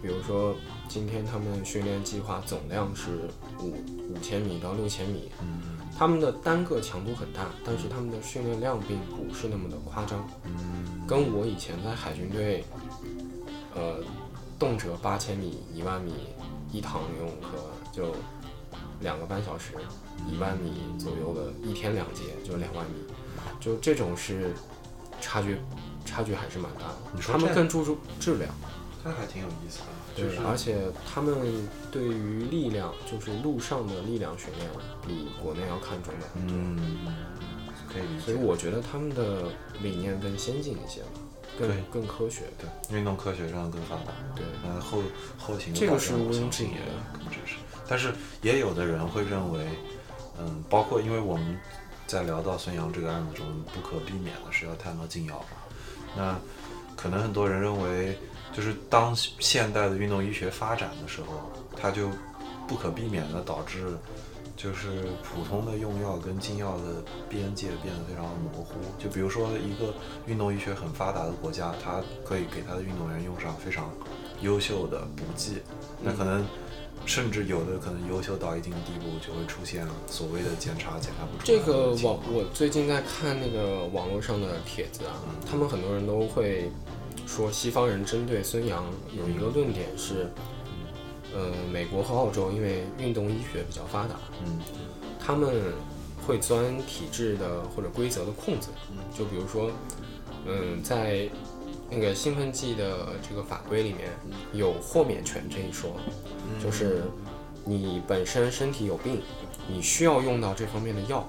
[0.02, 0.56] 比如说
[0.88, 3.76] 今天他们训练计划总量是五
[4.14, 5.62] 五千米到六千米，嗯
[5.98, 11.06] 他们的单个强度很大，但是他们的训练量并不是那么的夸张，嗯。
[11.08, 12.64] 跟我以前在海军队，
[13.76, 14.04] 呃，
[14.58, 16.14] 动辄八千米、一万米
[16.72, 18.16] 一堂游泳课就
[19.02, 19.74] 两个半小时，
[20.28, 23.06] 一万米左右的一天两节就两万米，
[23.60, 24.54] 就这种是
[25.20, 25.58] 差距
[26.06, 28.50] 差距还是蛮大的他们更注重质量，
[29.04, 29.86] 那还挺有意思的，
[30.16, 30.78] 对，就是而且
[31.12, 31.36] 他们
[31.92, 34.70] 对于力量，就是路上的力量训练
[35.08, 36.56] 比国内要看重的很多。
[36.56, 37.16] 嗯，
[37.92, 38.26] 可以理解。
[38.26, 39.50] 所以我觉得他们的
[39.82, 41.20] 理念更先进一些吧，
[41.58, 42.44] 更对更科学。
[42.60, 45.02] 对运动科学上更发达，对，呃后
[45.38, 46.82] 后勤的这个是毋庸置疑的
[47.14, 47.56] 更支持。
[47.88, 49.68] 但是也有的人会认为，
[50.40, 51.60] 嗯，包括因为我们
[52.06, 55.48] 在聊到孙杨这个案子中，不可避免的是要谈到禁药吧。
[56.16, 56.40] 那
[56.96, 58.18] 可能很多人认为，
[58.52, 62.10] 就是当现代的运动医学发展的时候，它就
[62.68, 63.98] 不可避免的导致，
[64.56, 68.76] 就是普通的用药跟禁药的边界变得非常模糊。
[69.00, 69.94] 就比如说一个
[70.28, 73.90] 运动医学很发达的国家，它可以给它的运动员用上非常
[74.42, 75.62] 优秀的补剂，
[76.02, 76.46] 那可能。
[77.04, 85.18] 甚至有的可能优秀到一定地步，就会出现所谓的检查检查不出这个网我最近在看那个网络上的帖子啊，
[85.50, 86.70] 他们很多人都会
[87.26, 90.30] 说西方人针对孙杨有一个论点是，
[91.34, 94.60] 呃，美国和澳洲因为运动医学比较发达，嗯
[95.20, 95.50] 他们
[96.26, 99.72] 会钻体制的或者规则的空子，嗯就比如说，
[100.46, 101.30] 嗯，在
[101.90, 104.10] 那个兴奋剂的这个法规里面
[104.54, 105.96] 有豁免权这一说，
[106.48, 107.04] 嗯就是
[107.64, 109.22] 你本身身体有病，
[109.68, 111.26] 你需要用到这方面的药，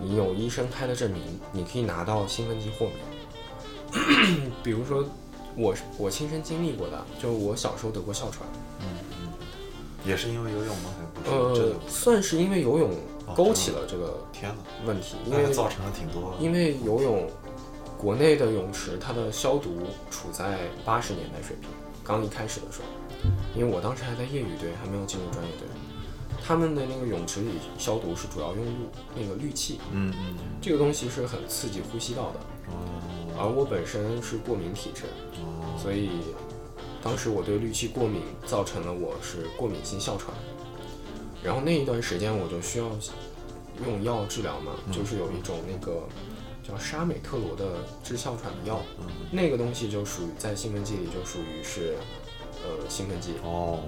[0.00, 1.22] 你有医生开的证明，
[1.52, 3.08] 你可以拿到兴奋剂豁免。
[4.62, 5.02] 比如说，
[5.58, 8.48] 我我亲身经历过的，就我小时候得过哮喘，
[8.80, 8.86] 嗯
[10.04, 10.90] 也是因为游泳吗？
[10.96, 11.60] 还不是？
[11.60, 12.92] 这呃，算是因为游泳
[13.26, 16.34] 哦勾起了这个天哪，问题，因为造成了挺多。
[16.38, 17.28] 因为游泳，
[17.98, 21.68] 国内的泳池它的消毒处在八十年代水平，
[22.04, 25.66] 刚一开始的时候，因为我当时还在业余队，还没有进入专业队，
[26.46, 28.70] 他们的那个泳池里消毒是主要用氯
[29.16, 35.04] 那个氯气，嗯嗯这个东西是很刺激呼吸道的，哦而我本身是过敏体质，
[35.36, 36.10] 哦，所以
[37.02, 40.34] 当时我对氯气过敏，造成了我是过敏性哮喘。
[41.42, 42.86] 然后那一段时间我就需要
[43.86, 46.02] 用药治疗嘛，就是有一种那个
[46.66, 49.06] 叫沙美特罗的治哮喘的药，嗯。
[49.30, 51.96] 那个东西就属于在兴奋剂里就属于是
[52.64, 53.80] 呃兴奋剂，哦。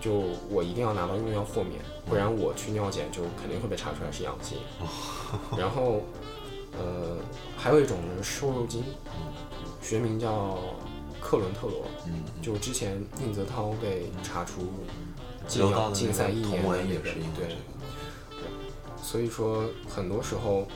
[0.00, 4.56] 就我一定要拿到用药豁免，不然我去尿检就肯定会被查出来是阳性。
[5.58, 6.00] 然后
[6.78, 7.16] 呃
[7.56, 8.84] 还有一种是瘦肉精，
[9.82, 10.58] 学名叫
[11.20, 11.86] 克伦特罗。
[12.06, 14.62] 嗯，就之前宁泽涛被查出
[15.48, 17.54] 禁药禁赛一年的也那个对是因为这，个。
[19.02, 20.66] 所以说很多时候，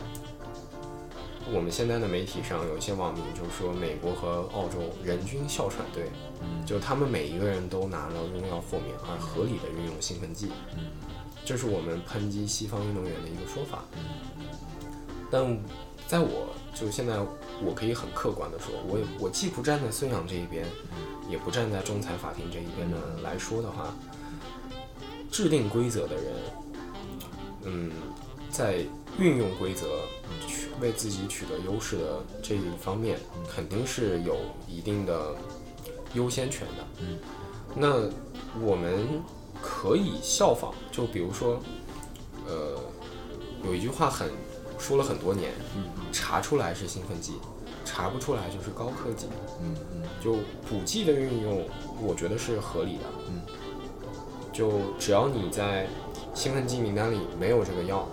[1.52, 6.10] 我们现在的媒体上有一些网民就说美国和澳洲人均哮喘队，
[6.40, 10.90] 嗯就他们每一个人都拿了用药豁免而合理的运用兴奋剂，嗯
[11.44, 13.84] 这是我们抨击西方运动员的一个说法。
[13.96, 14.02] 嗯
[15.32, 15.56] 但
[16.10, 17.20] 在我就现在，
[17.62, 20.66] 我可以很客观的说，我也我既不站在孙杨这一边，
[21.28, 23.94] 也不站在仲裁法庭这一边的来说的话，
[25.30, 26.24] 制定规则的人，
[27.62, 27.92] 嗯，
[28.50, 28.84] 在
[29.20, 29.86] 运用规则
[30.48, 33.16] 取为自己取得优势的这一方面，
[33.48, 35.36] 肯定是有一定的
[36.14, 36.84] 优先权的。
[36.98, 37.20] 嗯，
[37.76, 38.10] 那
[38.60, 39.22] 我们
[39.62, 41.60] 可以效仿，就比如说，
[42.48, 42.76] 呃，
[43.64, 44.28] 有一句话很
[44.76, 47.34] 说了很多年，嗯查出来是兴奋剂，
[47.84, 49.26] 查不出来就是高科技。
[49.62, 50.34] 嗯嗯就
[50.68, 51.64] 补剂的运用，
[52.02, 53.04] 我觉得是合理的。
[53.28, 53.40] 嗯，
[54.52, 55.86] 就只要你在
[56.34, 58.06] 兴奋剂名单里没有这个药，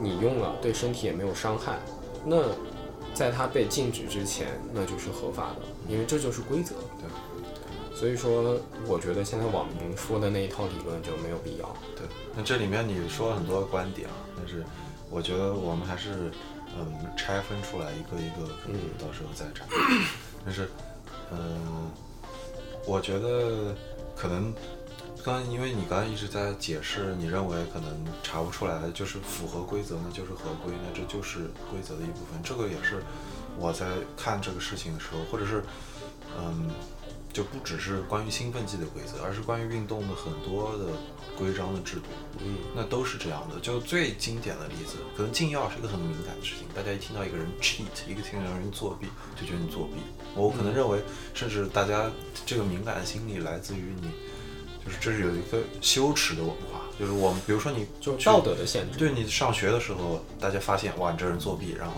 [0.00, 1.78] 你用了对身体也没有伤害，
[2.24, 2.36] 那
[3.12, 5.56] 在它被禁止之前，那就是合法的，
[5.88, 6.74] 因为这就是规则。
[7.00, 7.08] 对。
[7.96, 11.76] 所以说，我觉得现在网民说的那一套理论就没有必要。
[11.96, 12.04] 对，
[12.36, 14.64] 那这里面你说了很多观点啊，但是
[15.10, 16.28] 我觉得我们还是
[16.76, 19.66] 嗯拆分出来一个一个，可能到时候再谈。
[20.44, 20.68] 但是
[21.30, 21.90] 嗯，
[22.86, 23.74] 我觉得
[24.16, 24.52] 可能
[25.24, 32.42] 刚因为你刚才一直在解释，你认为可能查不出来的，就是符合规则，那就是合规，那这就是规则的一部分。
[32.42, 33.02] 这个也是
[33.58, 35.62] 我在看这个事情的时候，或者是
[36.38, 36.70] 嗯，
[37.32, 40.86] 就不只是关于兴奋剂的规则，而是关于运动的很多的
[41.38, 42.06] 规章的制度，
[42.40, 43.60] 嗯，那都是这样的。
[43.60, 49.06] 就最经典的例子，可能禁药是一个很敏感的事情，大家一听到一个人 cheat，一个听到人作弊，
[49.38, 49.94] 就觉得你作弊。
[50.34, 51.00] 我可能认为，
[51.34, 52.10] 甚至大家
[52.46, 54.10] 这个敏感的心理来自于你。
[54.84, 61.94] 就是这是有一个羞耻的文化，就是我们比如说你就道德的限制，对你上学的时候，大家发现哇你这人作弊，然后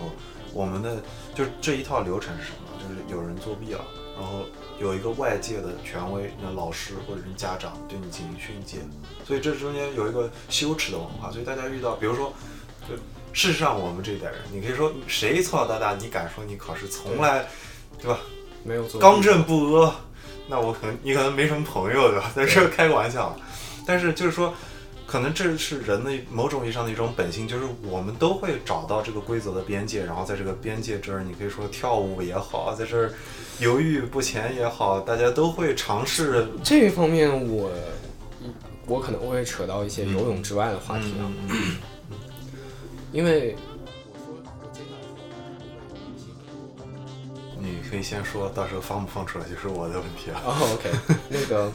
[0.53, 1.03] 我们的
[1.35, 2.57] 就是这一套流程是什么？
[2.81, 3.83] 就是有人作弊了，
[4.19, 4.45] 然后
[4.79, 8.77] 有一个外界的权威，那老师或者是家长对你进行训诫，
[9.25, 12.33] 所以这中间有一个羞耻的文化，所以大家遇到比如说，
[12.87, 12.95] 就
[13.33, 17.47] 事实上我们这一代人，你可以说谁从小到大你敢说你考试从来
[18.01, 18.19] 对吧？
[18.63, 19.95] 没有做刚正不阿。
[20.49, 22.31] 那我可能你可能没什么朋友对吧？
[22.35, 23.35] 但是开个玩笑，
[23.85, 24.53] 但是就是说，
[25.07, 33.13] 可能这是人的某种意义上的一种本性，就是我们都会找到这个规则的边界，然后在这个边界这儿，你可以说跳舞也好，在这儿
[33.59, 36.45] 犹豫不前也好，大家都会尝试。
[36.61, 37.71] 这一方面，我
[38.85, 41.31] 我可能会扯到一些游泳之外的话题啊，
[43.13, 43.55] 因为。
[47.59, 50.39] 你可以先说到时候放不放出来就是我的问题了。
[50.45, 50.89] 哦，OK，
[51.27, 51.71] 那个，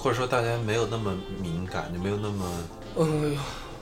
[0.00, 2.50] 或者说大家没有那么敏感，就没有那么，
[2.96, 3.36] 哎呦，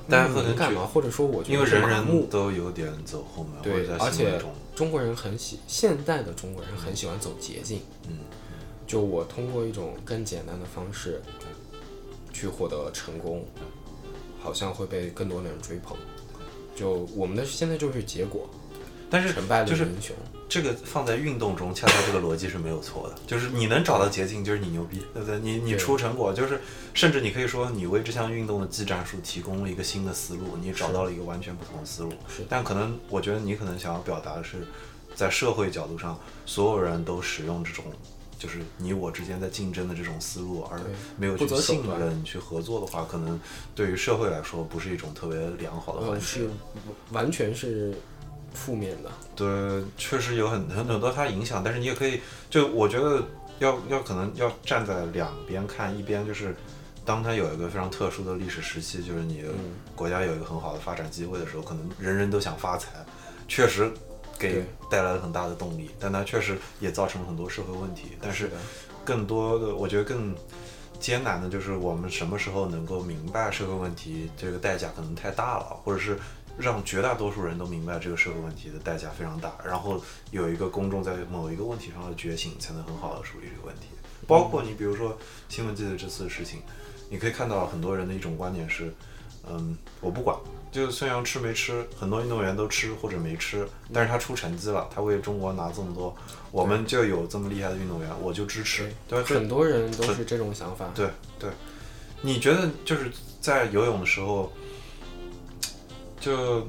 [0.08, 0.84] 大家可能干嘛？
[0.84, 4.36] 或者说，我因为人人都有点走后门，对，而且
[4.74, 7.82] 中国人很喜，现代的中国人很喜欢走捷径。
[8.08, 8.18] 嗯，
[8.84, 11.22] 就我通过一种更简单的方式
[12.32, 13.44] 去获得成功，
[14.40, 15.96] 好像会被更多的人追捧。
[16.74, 18.50] 就我们的现在就是结果，
[19.08, 20.16] 但是成败就是英雄。
[20.48, 23.14] 这个放在运动中，恰恰这个逻辑是没有错的。
[23.26, 25.38] 就是你能找到捷径，就是你牛逼，对不对？
[25.38, 26.60] 你你出成果，就是
[26.94, 32.12] 甚至你可以说你为这项运动的技战术提供了一个新的思路，你找到了一个完全不同的思路。
[32.28, 34.66] 是，但可能我觉得你可能想要表达的是，
[35.14, 37.84] 在社会角度上，所有人都使用这种。
[38.38, 40.80] 就是你我之间在竞争的这种思路，而
[41.16, 43.36] 没有去信任、去合作的话，可能
[43.74, 46.50] 对于社会来说不是一种特别良好的环境，是
[47.10, 47.92] 完全是
[48.54, 49.10] 负面的。
[49.36, 53.22] 对，确实有很很很多它影响，但是你也可以，就我觉得
[53.58, 56.54] 要要可能要站在两边看，一边就是
[57.04, 59.44] 当它有一个非常特殊的历史时期，就是你
[59.94, 63.04] 国家有一个很好的发展机会的时候，可能人人都想发财，
[63.46, 63.90] 确实。
[64.40, 68.12] 给带来了很大的动力，但它确实也造成了很多社会问题。
[68.22, 68.48] 但是，
[69.04, 70.32] 更多的我觉得更
[71.00, 76.16] 艰难的就是我们什么时候能够明白社会问题这个代价可能太大了，或者是
[76.58, 83.86] 让绝大多数人都明白这个社会问题的代价非常大，然后有一个公众在某一个问题上的觉醒，才能很好的处理这个问题。
[84.26, 85.16] 包括你比如说
[85.48, 86.60] 新闻界的这次的事情，
[87.08, 88.92] 你可以看到很多人的一种观点是，
[89.48, 90.36] 嗯，我不管。
[90.70, 96.14] 就孙杨吃没吃，很多运动员都吃或者没吃，但是他出成绩了，他为中国拿这么多，
[96.50, 98.92] 我们就有这么厉害的运动员，我就支持。
[99.08, 100.90] 对，很多人都是这种想法。
[100.94, 101.50] 对对，
[102.20, 104.52] 你觉得就是在游泳的时候，
[106.20, 106.66] 就。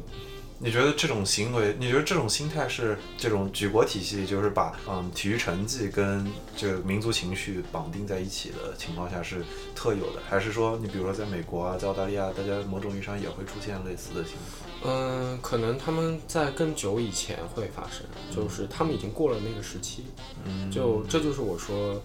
[0.62, 9.42] 你觉得这种行为，你觉得这种心态是这种举国体系，就是把嗯体育成绩跟这个民族情绪绑定在一起的情况下是
[9.74, 14.34] 特有的，还是说你比如说在美国啊，在澳大利亚，大家某种意义上也会出现类似的情
[14.82, 14.94] 况？
[14.94, 20.08] 嗯，可能他们在更久以前会发生，就是他们已经过了那个时期。
[20.44, 22.02] 嗯，就这就是我说，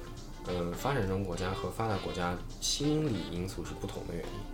[0.47, 4.54] 呃，发展中国家和发达国家心理因素是不同的原因。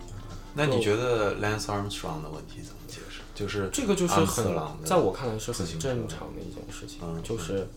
[0.53, 3.21] 那你觉得 Lance Armstrong 的问题怎么解释？
[3.33, 7.67] 就是这个就是很，在我看来是很正常的一件事情，就是，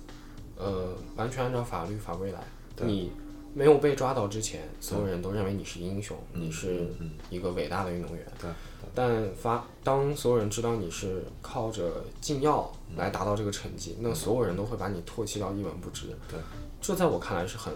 [0.57, 2.41] 呃，完全按照法律法规来。
[2.83, 3.13] 你
[3.55, 6.89] 没有被抓到之前，所有人都认为你是英雄，你是
[7.31, 8.27] 一个伟大的运动员。
[8.41, 8.51] 对。
[8.93, 16.09] 但发当所有人知道你是靠着禁药来达到这个成绩，那所有人都会把你唾弃到一文不值。
[16.29, 16.39] 对。
[16.81, 17.73] 这在我看来是很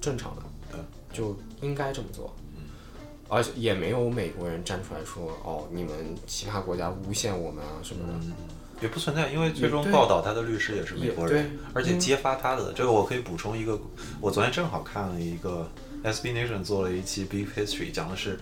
[0.00, 0.42] 正常的。
[0.70, 0.80] 对。
[1.10, 2.34] 就应该这么做。
[3.34, 8.12] 而且也没有美国人站出来说：“哦，你们其他国家诬陷我们啊什么的，
[8.82, 9.30] 也不存在。
[9.32, 13.80] 因为最终报道他的律师也是美国人，而且揭发他的这个，我可以补充一个，
[14.20, 15.66] 我昨天正好看了一个
[16.04, 18.38] SB Nation 做了一期 Beef History，讲的是，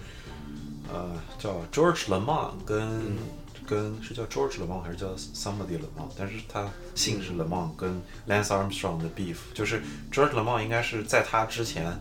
[0.92, 3.16] 呃，叫 George Lemon 跟
[3.64, 11.96] 跟是叫 George Lemon 还是叫 Somebody Lemon，但是他姓是 Lemon，跟 Lance Armstrong 的 Beef，就是 George Lemon 应该是在他之前。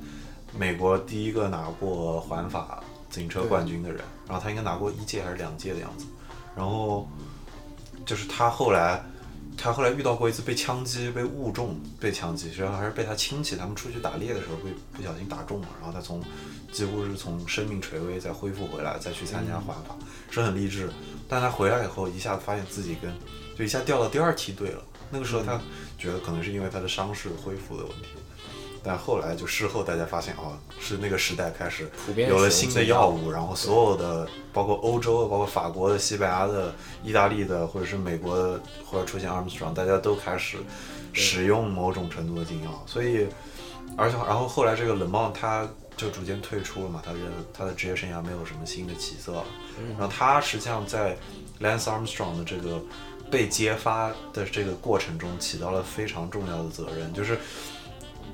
[0.58, 6.06] 美国第一个拿过环法自行车冠军的人，然后他应该拿过一届还是两届的样子，
[6.56, 7.08] 然后
[8.06, 9.04] 就是他后来
[9.58, 16.22] 他后来遇到过一次被枪击、被误中、被枪击，实际上还是被他亲戚他们出去打猎的时候被不小心打中了，然后他从
[16.72, 19.96] 几乎是从生命垂危再恢复回来，再去参加环法，
[20.30, 20.90] 是很励志。
[21.28, 23.14] 但他回来以后，一下子发现自己跟
[23.58, 24.82] 就一下掉到第二梯队了。
[25.12, 25.60] 那个时候他
[25.98, 28.10] 觉得可能是因为他的伤势恢复的问题。
[28.82, 40.58] 但后来就事后大家发现，哦，是那个时代开始有了新的药物，然后所有的包括欧洲、包括法国的、西班牙的、意大利的，或者是美国的，或者出现 Armstrong，大家都开始
[41.12, 42.84] 使用某种程度的禁药。
[42.86, 43.28] 所以，
[43.98, 47.20] 而且然后后来这个冷帽他就逐渐退出了嘛，他的
[47.54, 49.44] 他的职业生涯没有什么新的起色。
[49.98, 51.18] 然后他实际上在
[51.60, 52.82] Lance Armstrong 的这个
[53.30, 57.38] 被揭发的这个过程中起到了非常重要的责任，就是。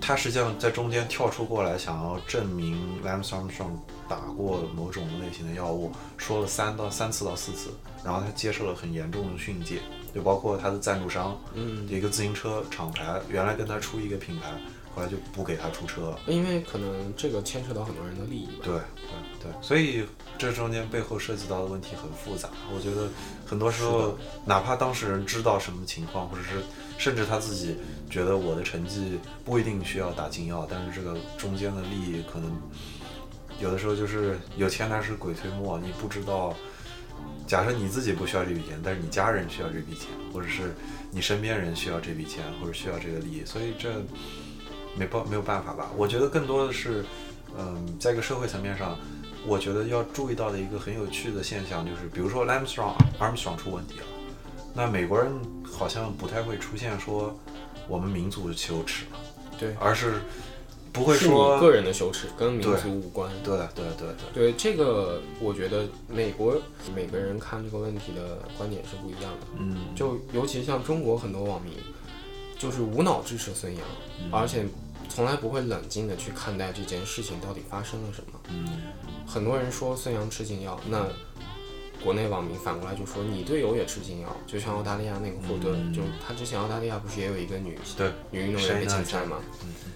[0.05, 3.71] 他实际上在中间跳出过来，想要证明 Lance Armstrong
[4.07, 7.71] 打过某种类型的药物，说了三到三次到四次，
[8.03, 9.79] 然后他接受了很严重的训诫，
[10.13, 14.51] 就包括他的赞助商，嗯，一个自行车厂牌，原来跟他出一个品牌，
[14.93, 18.61] 后来就不给他出车了，因为可能这个牵扯到很多人的利益吧。
[18.63, 20.05] 对对对，所以
[20.37, 22.49] 这中间背后涉及到的问题很复杂。
[22.71, 23.09] 我觉得
[23.43, 24.15] 很多时候，
[24.45, 26.61] 哪怕当事人知道什么情况，或者是。
[26.97, 27.75] 甚至他自己
[28.15, 32.49] 觉得我的成绩不一定需要打禁药，但是这个中间的利益可能
[33.59, 35.77] 有的时候就是有钱难使鬼推磨。
[35.77, 36.55] 你不知道，
[37.45, 40.73] 假设你自己不需要这笔钱，但是你家人需要这笔钱，或者是
[41.11, 44.01] 你身边人需要这笔钱，或者需要这个利益，所以这
[44.95, 45.91] 没办没有办法吧？
[45.97, 47.03] 我觉得更多的是，
[47.57, 48.97] 嗯，在一个社会层面上，
[49.45, 54.05] 我觉得要注意到的一个很有趣的现象就是，比如说 Armstrong Armstrong 出问题了。
[54.73, 55.29] 那美国人
[55.69, 57.37] 好像不太会出现说
[57.87, 59.05] 我们民族的羞耻，
[59.59, 60.21] 对，而是
[60.91, 63.31] 不会说个人的羞耻跟民族无关。
[63.43, 66.55] 对对对对对，这个我觉得美国
[66.95, 69.47] 每个人看这个问题的观点是不一样的。
[69.57, 71.73] 嗯，就尤其像中国很多网民，
[72.57, 73.83] 就是无脑支持孙杨，
[74.31, 74.65] 而且
[75.09, 78.39] 从来不会冷静的去看待这件事情到底发生了什么。
[78.49, 78.81] 嗯，
[79.27, 81.07] 很多人说孙杨吃禁药，那。
[82.05, 89.37] 国内网民反过来就说你队友也吃禁药，就像澳大利亚那个霍顿，就他之前澳大利亚不是也有一个女对女运动员被禁赛嘛？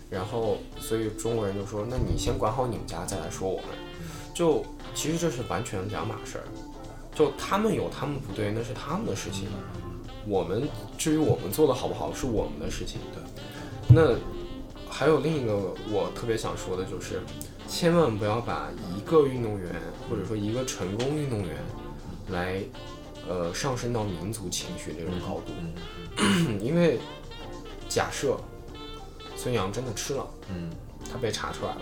[0.09, 3.65] 然后所以中国人就说，那你先管好你们家，再来说我们。
[4.33, 6.45] 就其实这是完全两码事儿，
[7.13, 9.47] 就他们有他们不对，那是他们的事情。
[10.25, 10.67] 我们
[10.97, 12.99] 至于我们做的好不好，是我们的事情。
[13.13, 13.21] 对。
[13.87, 14.17] 那
[14.89, 15.55] 还有另一个
[15.91, 17.21] 我特别想说的就是，
[17.67, 19.75] 千万不要把一个运动员
[20.09, 21.55] 或者说一个成功运动员。
[22.31, 22.61] 来，
[23.27, 25.53] 呃，上升到民族情绪这种高度，
[26.59, 26.99] 因为
[27.87, 28.37] 假设
[29.35, 30.71] 孙杨真的吃了，嗯，
[31.11, 31.81] 他被查出来了，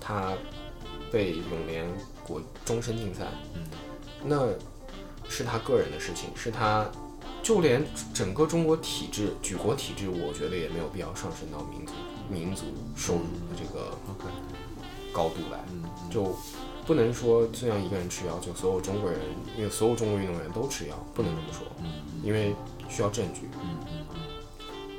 [0.00, 0.32] 他
[1.10, 1.86] 被永联
[2.24, 3.66] 国终身禁赛，嗯，
[4.24, 4.48] 那
[5.28, 6.86] 是他个人的事情，是他，
[7.42, 11.92] 就连整个中国体制、举国体制，我觉得也没有必要上升到民族
[12.28, 12.64] 民族
[12.96, 13.96] 收入的这个
[15.12, 15.64] 高度来，
[16.10, 16.36] 就。
[16.86, 19.18] 不能说这样一个人吃药，就所有中国人，
[19.58, 21.66] 因为所有中国运动员都吃药，不能这么说，
[22.22, 22.54] 因为
[22.88, 24.20] 需要证据，嗯嗯嗯，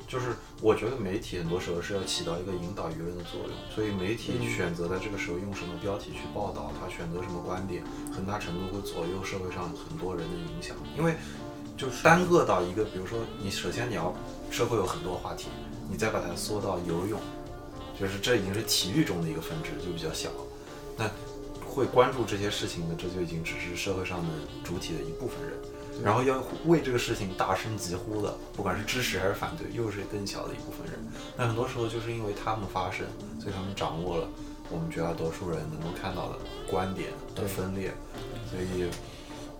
[0.06, 7.82] 就是我觉得媒体很多时候是要起到一个引导舆论的作用，所以媒体选择在这个时候用什么标题去报道，他选择什么观点，
[8.14, 11.16] 很大程度会左右社会上很多人的影响，因为
[11.78, 14.14] 就单个到一个，比如说你首先你要
[14.52, 15.48] 社会有很多话题，
[15.90, 17.18] 你再把它缩到游泳，
[17.98, 20.30] 就是这已经是体育中的一个分支，就比较小，
[20.98, 21.10] 那。
[21.78, 25.54] 会关注这些事情的，这就已经只是社会上的主体的一部分人，
[26.04, 31.00] 然后要为这个事情大声疾呼的，不管是支持还是反对，又是更小的一部分人。
[31.38, 33.06] 那很多时候就是因为他们发声，
[33.40, 34.28] 所以他们掌握了
[34.72, 37.94] 我们绝大多数人能够看到的观点的分裂。
[38.50, 38.90] 所以，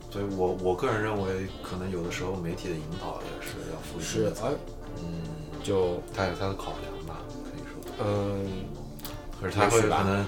[0.10, 4.58] 所以我我个人认为，可能有的时候媒体的引导也是要负一定的责任。
[5.04, 5.22] 嗯，
[5.64, 8.04] 就他有他的考量吧，可以说。
[8.04, 8.66] 嗯，
[9.40, 10.26] 可是他会可能。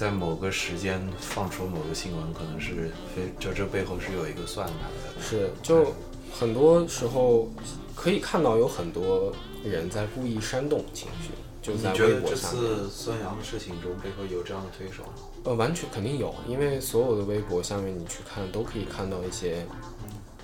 [0.00, 5.22] 在某个时间放出某个新闻，可能是非就这背后是有一个算盘的。
[5.22, 5.92] 是，就
[6.32, 7.50] 很多时候
[7.94, 9.30] 可以看到有很多
[9.62, 12.50] 人在故意煽动情绪，就在微博上。
[12.50, 15.12] 这次孙杨的事情中背后有这样的推手吗？
[15.44, 19.66] 呃，完全肯定有，因为所有的微博下面你去看都可以看到一些，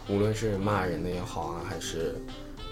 [0.07, 2.21] 无论是骂人的也好啊，还是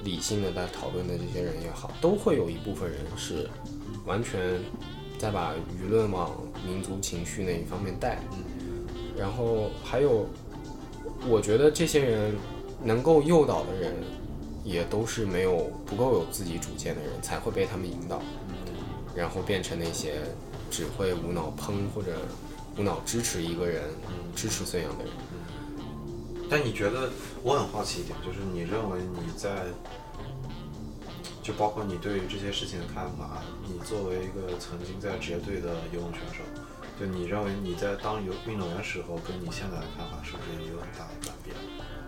[0.03, 3.49] 理性的在讨论的这些人也好，都会有一部分人是
[4.05, 4.61] 完全。
[5.25, 6.33] 再把舆论往
[6.67, 8.85] 民族情绪那一方面带，嗯，
[9.17, 10.27] 然后还有，
[11.27, 12.35] 我觉得这些人
[12.83, 13.95] 能够诱导的人，
[14.65, 18.21] 也都是没有不够有自己主见的人，才会被他们引导，
[18.51, 18.55] 嗯，
[19.17, 20.17] 然后变成那些
[20.71, 22.13] 只会无脑喷或者
[22.77, 23.83] 无脑支持一个人，
[24.37, 25.13] 支持孙杨的人。
[26.51, 27.09] 但你觉得，
[27.43, 29.65] 我很好奇一点，就是你认为你在
[31.45, 36.41] 就包括你对于这些事情的看法，你作为一个曾经在职业队的游泳选手，
[36.99, 41.55] 就你认为你在当游运动员时候，跟你现在的看法是不是也有很大的转变？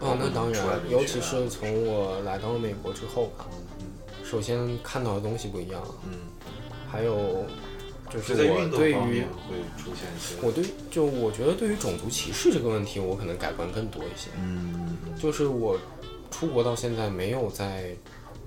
[0.01, 3.47] 哦，那当然，尤其是从我来到美国之后吧，
[3.79, 3.87] 嗯
[4.25, 6.19] 首先看到的东西不一样，嗯
[6.91, 7.45] 还有
[8.09, 14.31] 就是我对于会出现一些，我对就我觉得对于种族歧视这个问题，我可能改观更多一些。
[14.39, 15.79] 嗯就是我
[16.31, 17.95] 出国到现在没有在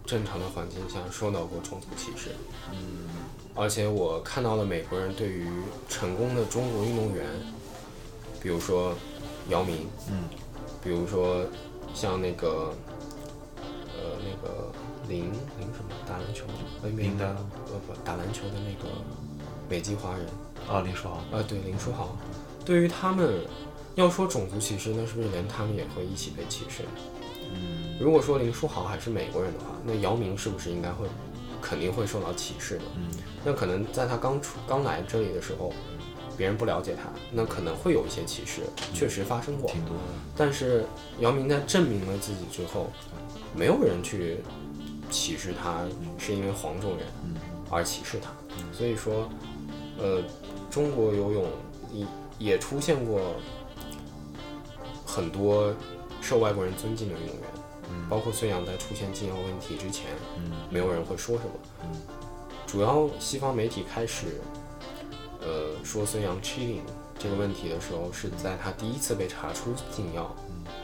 [0.10, 2.32] 正常的环境下受到过种族歧视，
[2.72, 3.10] 嗯。
[3.54, 5.48] 而且我看到了美国人对于
[5.88, 7.26] 成功的中国运动员，
[8.42, 8.96] 比如说
[9.50, 10.24] 姚明，嗯。
[10.84, 11.46] 比如说
[11.94, 12.74] 像那个
[13.94, 14.72] 呃那个
[15.08, 15.26] 林
[15.60, 17.28] 林什么打篮球的 NBA 的林丹。
[17.72, 18.90] 呃不打篮球的那个
[19.70, 20.26] 美籍华人，
[20.68, 22.18] 啊，林书豪，啊，对林书豪，
[22.66, 23.46] 对于他们
[23.94, 26.84] 要说种族歧视，那是不是连他们也会一起被歧视？
[28.00, 31.06] 嗯如果说林书豪还是美国人的话，那姚明是不是应该会
[31.62, 32.84] 肯定会受到歧视呢？
[32.96, 33.10] 嗯
[33.44, 35.74] 那可能在他刚出刚来这里的时候，
[36.38, 38.62] 别人不了解他，那可能会有一些歧视，
[38.94, 39.70] 确实发生过。
[39.70, 40.04] 挺多的，
[40.36, 40.86] 但是
[41.20, 42.90] 姚明在证明了自己之后，
[43.54, 44.38] 没有人去
[45.12, 45.84] 歧视他
[46.18, 47.36] 是因为黄种人嗯
[47.70, 48.30] 而歧视他。
[48.74, 49.30] 所以说，
[49.98, 50.22] 呃，
[50.70, 51.46] 中国游泳
[51.92, 52.06] 也
[52.38, 53.36] 也出现过
[55.06, 55.74] 很多
[56.22, 57.59] 受外国人尊敬的运动员，嗯
[58.10, 61.52] 包括孙杨在出现禁药问题之前，嗯没有人会说什么。
[61.84, 61.90] 嗯
[62.68, 64.40] 主要西方媒体开始，
[65.42, 66.82] 呃，说孙杨 cheating
[67.18, 70.36] 这个问题的时候，是在他第一次被查出禁药，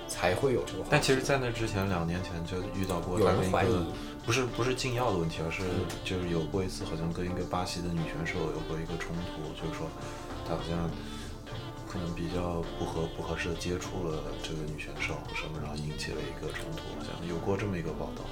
[0.08, 0.84] 才会有这个。
[0.89, 3.86] 但其实，在那之前两年前就遇到过有人怀疑，
[4.26, 5.62] 不是不是禁药的问题，而是
[6.03, 9.86] 就是有过一次好像跟一个巴西的女选手有过一个冲突，就是说
[10.49, 10.89] 他好像
[11.96, 18.24] 可能比较不合不合适的接触了这个女选手什么，然后引起了一个冲突，好像有过这么一个报道，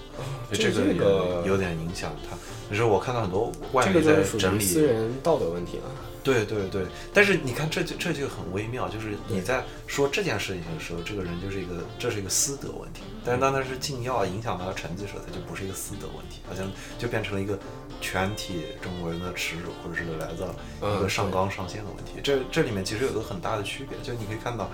[0.51, 2.35] 所以这个也有点影响他。
[2.69, 6.12] 可是我看到很多外媒在整理私人道德问题了。
[6.23, 16.65] 对对对，但是你看这就这就很微妙，就是你在说这件事情的时候，这个人就是一个这是一个私德问题，但是当他是禁药影响到他成绩的时候，他就不是一个私德问题，好像
[16.97, 17.59] 就变成了一个
[17.99, 22.13] 全体中国人的耻辱，或者是来自一个嗯上纲上线的问题。
[22.23, 24.69] 这这里面其实有个很大的区别，就你可以看到，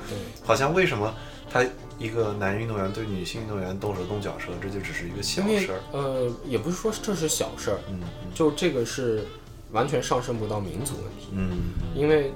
[0.46, 1.14] 好像为什么
[1.50, 1.66] 他
[1.98, 5.80] 一个男运动员对女性运动员动手动脚时候，这就只是一个小事儿。
[5.92, 8.00] 呃，也不是说这是小事儿，嗯。
[8.36, 9.26] 就这个是
[9.72, 11.74] 完全上升不到民族问题，嗯。
[11.96, 12.32] 因为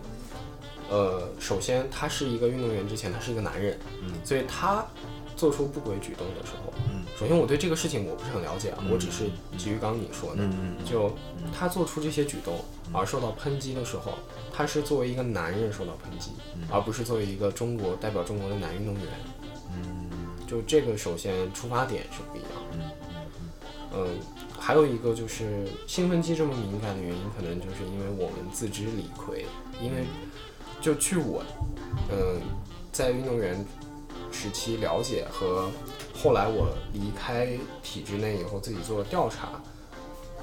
[0.89, 4.11] 呃，首先他是一个运动员之前，他是一个男人，嗯。
[4.23, 4.85] 所以他
[5.35, 7.03] 做出不轨举动的时候，嗯。
[7.17, 8.91] 首先我对这个事情我不是很了解啊，嗯。
[8.91, 9.25] 我只是
[9.57, 11.15] 基于刚刚你说的，嗯嗯就
[11.57, 12.59] 他做出这些举动
[12.91, 14.13] 而受到抨击的时候，
[14.51, 16.31] 他是作为一个男人受到抨击，
[16.69, 19.05] 而不是作为一个中国代表中国的男运动员。
[19.75, 20.09] 嗯。
[20.45, 22.77] 就这个首先出发点是不一样的。
[22.77, 22.91] 嗯。
[23.95, 24.07] 嗯，
[24.65, 29.45] 还有一个就是兴奋剂这么敏感的原因，可能就是因为我们自知理亏，
[29.81, 30.05] 因为
[30.79, 31.43] 就据我
[32.09, 32.41] 嗯
[32.89, 33.53] 在运动员
[34.31, 35.69] 时期了解和
[36.15, 39.61] 后来我离开体制内以后自己做了调查，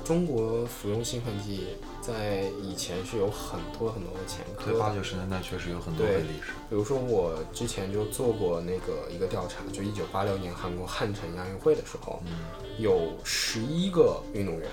[0.05, 1.69] 中国服用兴奋剂
[2.11, 6.53] 在以前是有很多很多的前科对，八九十年代确实有很多对黑历史。
[6.69, 12.33] 比如说我之前就做过那个一个调查，就一九八六年韩国汉城亚运会的时候，嗯
[12.79, 14.69] 有十一个运动员，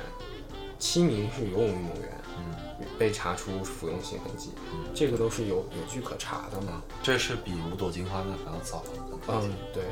[0.79, 4.51] 七名是游泳运动员，嗯被查出服用兴奋剂，
[4.95, 6.81] 这个都是有有据可查的嘛。
[7.03, 8.83] 这是比五朵金花那还要早。
[9.27, 9.83] 嗯，对。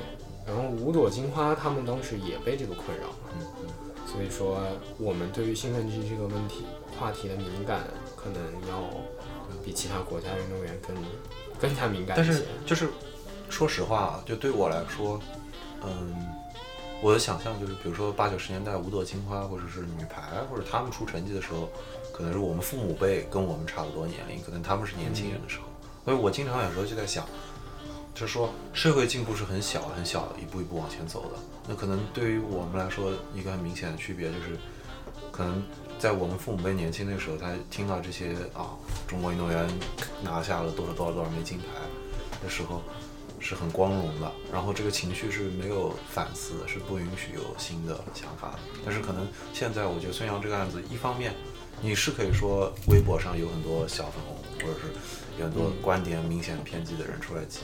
[0.48, 3.30] 然后五朵金花他们当时也被这个困扰嘛，
[3.62, 3.68] 嗯
[4.06, 4.62] 所以说
[5.00, 6.64] 我们对于兴奋剂这个问题
[7.00, 7.82] 话题的敏感，
[8.16, 8.89] 可能要
[9.64, 10.96] 比其他国家运动员更
[11.60, 12.28] 更加敏感一些。
[12.28, 12.89] 但是就是
[13.50, 15.20] 说实话啊，就对我来说，
[15.84, 16.16] 嗯，
[17.02, 21.70] 我的想象就是，比如说八九十年代五朵金花或者是女排，或者他们出成绩的时候，
[22.12, 25.66] 可能是我们父母辈跟我们差不多年龄，可能他们是年轻人的时候。
[26.04, 27.26] 所以我经常有时候就在想，
[28.14, 31.39] 就是说社会进步是很小很小的，一步一步往前走的。
[31.68, 34.58] 那可能对于我们来说，一个很明显的区别就是，
[35.32, 35.64] 可能
[35.98, 38.78] 在我们父母辈年轻的时候，他听到这些啊，
[39.08, 39.68] 中国运动员
[40.22, 41.66] 拿下了多少多少多少枚金牌
[42.43, 42.82] 的时候，
[43.39, 44.32] 是很光荣的。
[44.52, 48.60] 然后这个情绪是没有反思，是不允许有新的想法的。
[48.86, 51.34] 但是可能现在，我觉得孙杨这个案子，一方面
[51.82, 54.93] 你是可以说微博上有很多小粉红，或者是
[55.39, 57.62] 有很多观点明显偏激的人出来挤。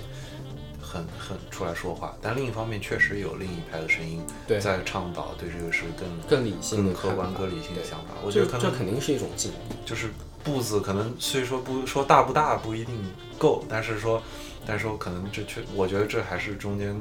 [0.91, 4.21] 很很出来说话，但另一方面确实有另一派的声音
[4.59, 8.07] 在倡导对这个事更更理性的更客观、更理性的想法。
[8.21, 9.57] 我觉这这得可能肯定是一种进步。
[9.85, 10.09] 就是
[10.43, 12.93] 步子可能虽说不说大不大不一定
[13.37, 14.21] 够，但是说
[14.65, 16.95] 但是说可能这确，我觉得这还是中间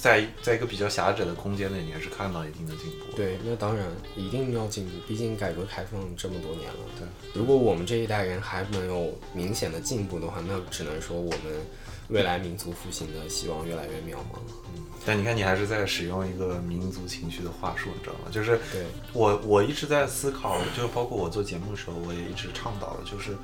[0.00, 3.16] 在在一个比较狭窄的空间内，你还是看到一定的进步。
[3.16, 3.86] 对，那当然
[4.16, 6.80] 一定要进步，毕竟改革开放这么多年了。
[6.98, 11.40] 对，如果我们这一代人还没有明显的进步的话，那只能说我们
[12.12, 14.38] 未来民族复兴的希望越来越渺茫。
[14.74, 18.30] 嗯，但你看，你还是在使用一个民族情绪的话术，你知道吗？
[18.30, 23.36] 就是对我我一直在思考，就包括我做节目的时候，我也一直倡导的，就是。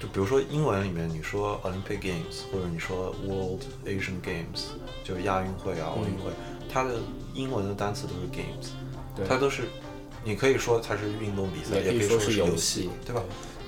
[0.00, 4.66] 就比如说英文里面，你说 Olympic Games 或者你说 World Asian Games，
[5.02, 6.30] 就是亚运会啊、奥运会，
[6.72, 7.00] 它的
[7.34, 8.68] 英文的单词都是 Games，
[9.16, 9.64] 对，它都是，
[10.22, 13.20] 你可以说它是运动比赛，也可以说是游戏，对吧？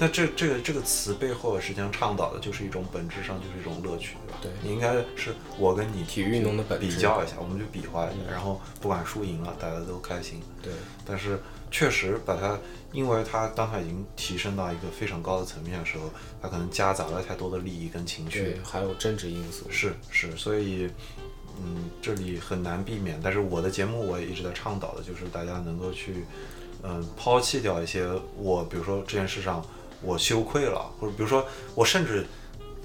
[0.03, 4.39] 那这这个这个词背后实际上倡导的就是一种本质上就是一种乐趣，对吧？
[4.41, 10.41] 对，你应该是我跟你体育运动的本质比较一下，我们就比划一下，然后不管输赢了，大家都开心。
[10.63, 10.73] 对，
[11.05, 11.39] 但是
[11.71, 12.59] 确实把它，
[12.93, 16.05] 因为它当它已经提升到一个非常高的层面的时候，
[16.41, 19.67] 它可能夹杂了太多的利益跟情绪，还有政治因素。
[19.69, 20.89] 是是，所以
[21.63, 23.21] 嗯，这里很难避免。
[23.23, 26.25] 但是我的节目我也一直在倡导的，就是大家能够去
[26.83, 29.63] 嗯抛弃掉一些我，比如说这件事上。
[30.03, 31.45] 我羞愧了，或者比如说，
[31.75, 32.27] 我甚至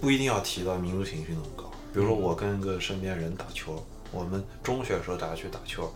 [0.01, 1.71] 不一定要提到民族情绪那么高。
[1.93, 5.89] 比如说，我跟个身边人打球，我们中学的时候大家去打球，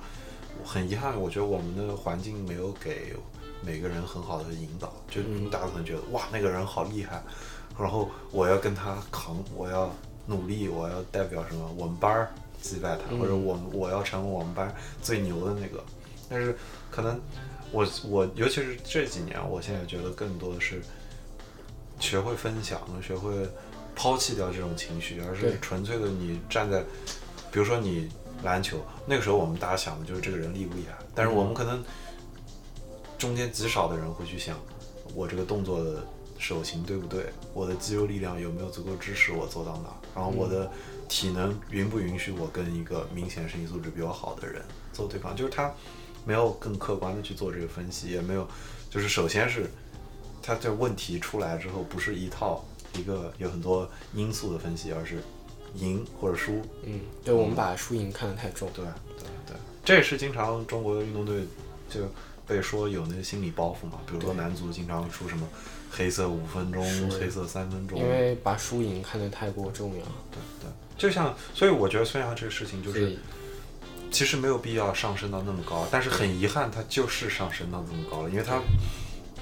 [0.64, 3.14] 很遗憾，我觉得我们的环境没有给
[3.62, 7.22] 每个人很好的引导，就大家可能觉得哇，那个人好厉害，
[7.78, 9.94] 然后我要跟他扛，我要
[10.26, 15.84] 努力，我要代表什么，我们班击败他，或者我我要成为我们班最牛的那个。
[16.30, 16.58] 但是
[16.90, 17.20] 可能
[17.74, 20.82] 我我尤其是这几年，我现在觉得更多的是。
[22.00, 23.32] 学会分享，学会
[23.96, 26.82] 抛弃掉这种情绪，而是纯粹的你站在，
[27.52, 28.10] 比如说你
[28.44, 31.84] 篮球那个时候，我们大家想的就是这个人厉不厉害，但是我们可能
[33.18, 34.58] 中间极少的人会去想，
[35.14, 36.02] 我这个动作的
[36.38, 40.72] 手型对不对，我的肌肉力量有没有足够支持我做到哪，然后我的
[41.10, 45.70] 体能允不允许我跟一个明显身体素质比我好的人做对抗，就是他
[46.24, 48.48] 没有更客观的去做这个分析，也没有，
[48.90, 49.70] 就是首先是。
[50.50, 52.66] 他这问题出来之后，不是一套
[52.98, 55.22] 一个有很多因素的分析，而是
[55.76, 56.60] 赢或者输。
[56.84, 58.68] 嗯，对，我们把输赢看得太重。
[58.74, 61.44] 对对对，这也是经常中国的运动队
[61.88, 62.02] 就
[62.48, 64.00] 被说有那个心理包袱嘛。
[64.08, 65.48] 比如说男足经常出什么
[65.92, 70.04] 黑色五分钟、黑色三分钟，因为把输赢看得太过重要。
[70.32, 73.20] 对对，就像所以我觉得孙杨这个事情就是，
[74.10, 78.60] 其实没有必要上升到那么高，但是很遗憾，他就是上升到这么高了，因为他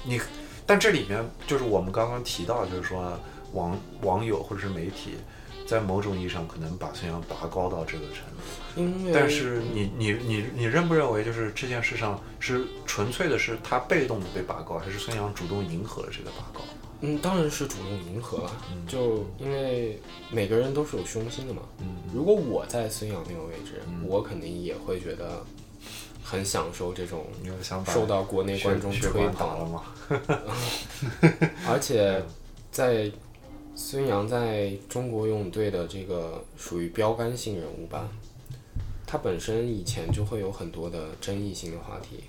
[0.04, 0.20] 你。
[0.68, 3.18] 但这里面就是我们刚刚提到，就是说
[3.54, 5.14] 网网友或者是媒体，
[5.66, 9.10] 在某种意义上可能把孙杨拔高到这个程度。
[9.10, 16.60] 但是你你你你认不认为，就是这件事上是纯粹的是他被动的被拔高，还是孙杨主动迎合了这个拔高？
[17.00, 18.52] 嗯，当然是主动迎合了。
[18.86, 19.98] 就因为
[20.30, 21.62] 每个人都是有胸心的嘛。
[21.78, 21.96] 嗯。
[22.12, 25.42] 如果我在孙杨那个位置，我肯定也会觉得。
[26.30, 27.26] 很享受这种
[27.86, 29.82] 受到国内观众吹捧了吗？
[31.66, 32.22] 而且
[32.70, 33.10] 在
[33.74, 38.06] 孙杨在中国游泳队的这个属于标杆性人物吧，
[39.06, 42.24] 他本身以前就会有很多的争议性的话题，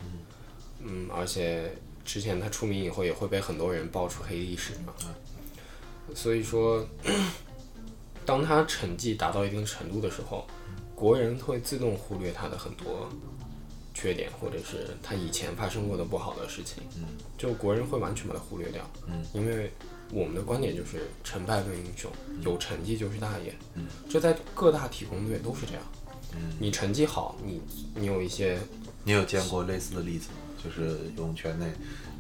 [0.80, 1.70] 嗯，而且
[2.06, 4.94] 之前他出名以后也会被很多人爆出黑历史嘛，
[6.16, 6.88] 所以说，
[8.26, 10.48] 当他成绩达到一定程度的时候，
[10.96, 13.10] 国人会自动忽略他的很多。
[14.00, 17.04] 缺点，或者是他以前发生过的不好的事情，嗯，
[17.38, 19.70] 就国人会完全把它忽略掉，嗯，因为
[20.12, 22.10] 我们的观点就是成败论英雄，
[22.46, 25.84] 有成绩就是大爷，嗯，这在各大体工队都是这样，
[26.34, 27.60] 嗯，你成绩好，你
[27.94, 28.58] 你有一些，
[29.04, 30.36] 你有见过类似的例子吗？
[30.64, 31.66] 就是游泳圈内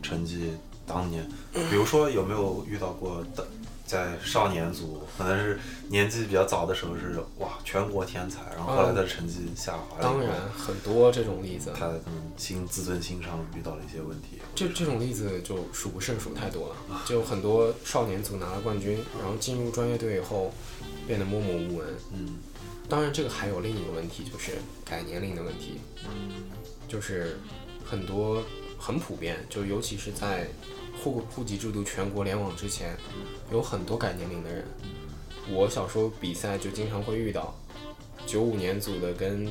[0.02, 0.52] 成绩
[0.86, 1.26] 当年，
[1.70, 3.48] 比如说有没有遇到过的？
[3.90, 9.98] 在少年组，可能是年纪比较早的时候是哇全国天才，然后后来的成绩下滑。
[10.00, 11.72] 当然很多这种例子。
[11.74, 12.04] 他可能
[12.38, 14.38] 心自尊心上遇到了一些问题。
[14.54, 17.02] 这这种例子就数不胜数，太多了。
[17.04, 20.54] 就很多少年组拿了冠军，然后进入专业队以后
[21.08, 21.88] 变得默默无闻。
[22.14, 22.36] 嗯。
[22.88, 24.52] 当然这个还有另一个问题，就是
[24.86, 25.80] 改年龄的问题。
[26.06, 26.44] 嗯。
[26.88, 27.40] 就是
[27.84, 28.44] 很多
[28.78, 30.48] 很普遍，就尤其是在。
[31.02, 32.96] 户户籍制度全国联网之前，
[33.52, 34.66] 有很多改年龄的人。
[35.52, 37.56] 我小时候比赛就经常会遇到，
[38.28, 39.48] 九五年组的跟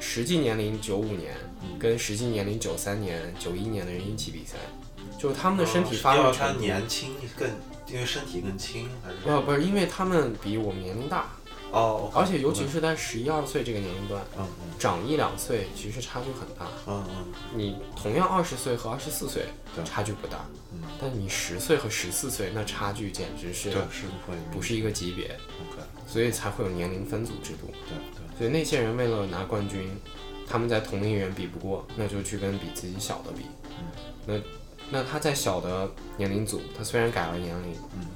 [0.00, 1.34] 实际年龄九五年，
[1.78, 4.56] 跟实际年龄九三年、九一年的人一起比赛，
[5.18, 7.48] 就是他们的身体发育年轻更，
[7.88, 9.16] 因为身体更轻还是？
[9.18, 11.30] 不，不是，因为他们比我们年龄大，
[11.72, 14.46] 哦，而且尤其是在十一二岁这个年龄段，嗯
[14.78, 16.66] 长一两岁其实差距很大。
[16.86, 25.28] 嗯嗯你同样二十岁和二十四岁对差距不大，嗯但你十岁和十四岁那差距简直是对，是会不是一个级别
[25.60, 27.68] ，OK，所以才会有年龄分组制度。
[27.88, 29.88] 对对，所以那些人为了拿冠军，
[30.46, 33.46] 他们在同龄人比不过，那就去跟比自己小的比。
[34.26, 34.34] 那
[34.90, 38.06] 那他在小的年龄组，他虽然改了年龄，嗯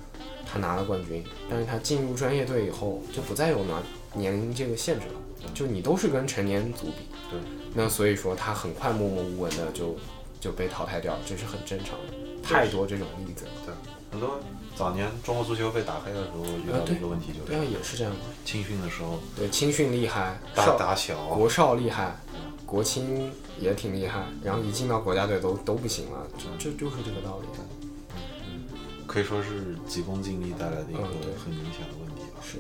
[0.47, 3.83] 他拿了冠军，但是他进入专业队以后就不再有拿
[4.15, 7.09] 年龄这个限制了，就你都是跟成年组比。
[7.31, 7.41] 对。
[7.75, 9.97] 那所以说他很快默默无闻的就
[10.41, 12.15] 就被淘汰掉，这是很正常的。
[12.43, 13.51] 太多这种例子了。
[13.67, 13.75] 对
[14.09, 14.39] 很多
[14.75, 18.19] 早年中国足球被打黑的时候遇到的一个问题就对啊，是也是这样的。
[18.45, 22.17] 青训的时候对，青训厉害，打少打小，国少厉害，
[22.65, 27.49] 国青也挺厉害，然后一进到国家队都都不行了，这这就是这个道理。
[29.17, 31.01] 可以说是急功近利带来的一个
[31.43, 32.43] 很明显的问题吧。
[32.43, 32.59] 是，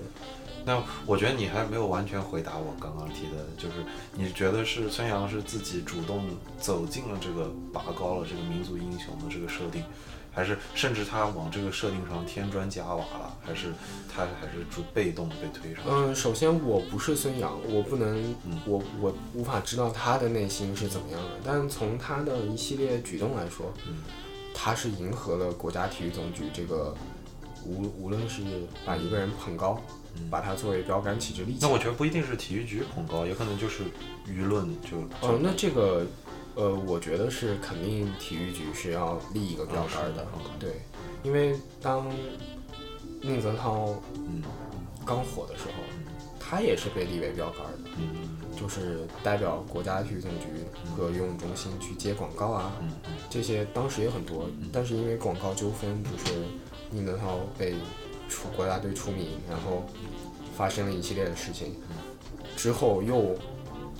[0.64, 3.84] 那我觉得你还没有完全回答我刚刚提的，就是
[4.14, 6.24] 你觉得是孙杨是自己主动
[6.59, 9.84] 走进了这个拔高了这个民族英雄的这个设定，
[10.32, 13.74] 还是甚至他往这个设定上添砖加瓦了，还是
[14.11, 15.84] 他还是主被动被推上？
[15.86, 23.98] 嗯，首先我不是孙杨，我不能，嗯我我无法知道他的内心是怎么样的，但从他的一系列举动来说，嗯
[24.59, 26.96] 他是迎合了国家体育总局这个
[27.66, 28.42] 无无论是
[28.86, 29.78] 把一个人捧高，
[30.16, 30.30] 嗯。
[30.30, 31.68] 把他作为标杆旗帜立起来。
[31.68, 33.84] 那我觉得不一定是体育局捧高，也可能就是
[34.26, 36.07] 舆论就就哦，那这个，
[36.54, 40.80] 呃，我觉得是肯定体育局是要立一个标杆的，嗯对，
[41.22, 42.11] 因为当
[43.20, 44.42] 宁泽涛嗯。
[45.04, 45.84] 刚火的时候，
[46.40, 50.46] 他也是被立为标杆的，嗯就是代表国家体育总局
[50.96, 52.72] 和游泳中心去接广告啊，
[53.28, 56.42] 这些当时也很多，但是因为广告纠纷，就是
[56.90, 57.74] 宁泽涛被
[58.28, 59.84] 出国家队出名，然后
[60.57, 61.76] 发生了一系列的事情，
[62.57, 63.36] 之后又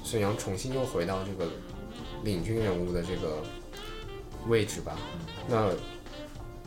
[0.02, 1.50] 孙杨重新又回到这个
[2.24, 3.42] 领军人物的这个
[4.48, 4.96] 位置吧。
[5.46, 5.70] 那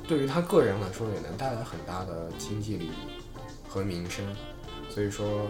[0.08, 2.92] 对于他个人来说，也能带来很大的经济利益
[3.68, 4.24] 和名声，
[4.90, 5.48] 所以说。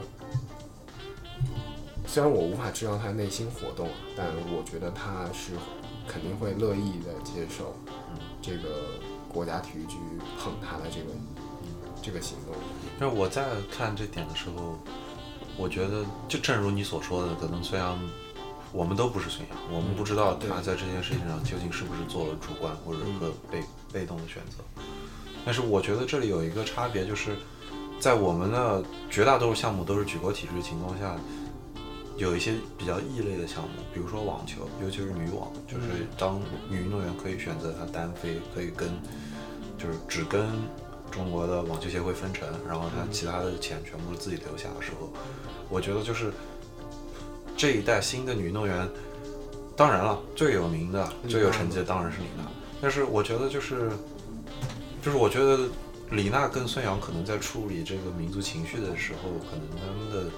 [2.12, 3.88] 虽然我无法知道他内心活动，
[4.18, 5.52] 但我觉得他是
[6.08, 7.76] 肯定会乐意的接受
[8.42, 8.98] 这个
[9.32, 9.98] 国家体育局
[10.42, 11.14] 捧他的这个
[12.02, 12.56] 这个行动。
[13.00, 14.80] 因为我在看这点的时候，
[15.56, 18.00] 我觉得就正如你所说的，可能孙杨，
[18.74, 24.64] 我们都不是孙杨，我们不知道他在这件事情上究竟是不是做了主观或者和被被动的选择。
[25.46, 27.36] 但是我觉得这里有一个差别，就是
[28.00, 31.16] 在我们的绝大多数项目都是举国体制的情况下，
[32.20, 36.40] 有一些比较异类的项目，比如说网球，尤其是女网，就是当
[36.70, 38.90] 女运动员可以选择她单飞，可以跟
[39.78, 40.46] 就是只跟
[41.10, 45.10] 中国的网球协会分成，然后她其他的钱全部是自己留下的时候，
[45.70, 46.34] 我觉得就是
[47.56, 48.86] 这一代新的女运动员，
[49.78, 52.44] 当然了，最有名的、最有成绩的当然是李娜，
[52.82, 53.90] 但是我觉得就是
[55.02, 55.70] 就是我觉得
[56.12, 60.30] 李娜跟孙杨可能在处理这个民族情绪的时候，可能他们的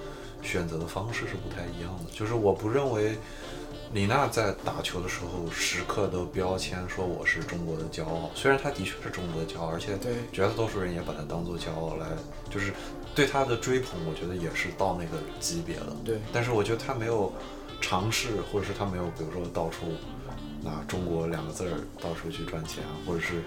[0.42, 2.10] 选择的方式是不太一样的。
[2.12, 3.16] 就是我不认为
[3.92, 12.06] 李娜在打球的时候时刻都标签说我是中国的骄傲，虽然她的确是中国的骄傲，而且对绝大多数人也把她当做骄傲来，
[12.50, 12.72] 就是
[13.14, 15.94] 对她的追捧，我觉得也是到那个级别的。
[16.04, 17.32] 对，但是我觉得她没有
[17.80, 19.86] 尝试，或者是她没有，比如说到处
[20.62, 23.42] 拿中国两个字儿到处去赚钱，或者是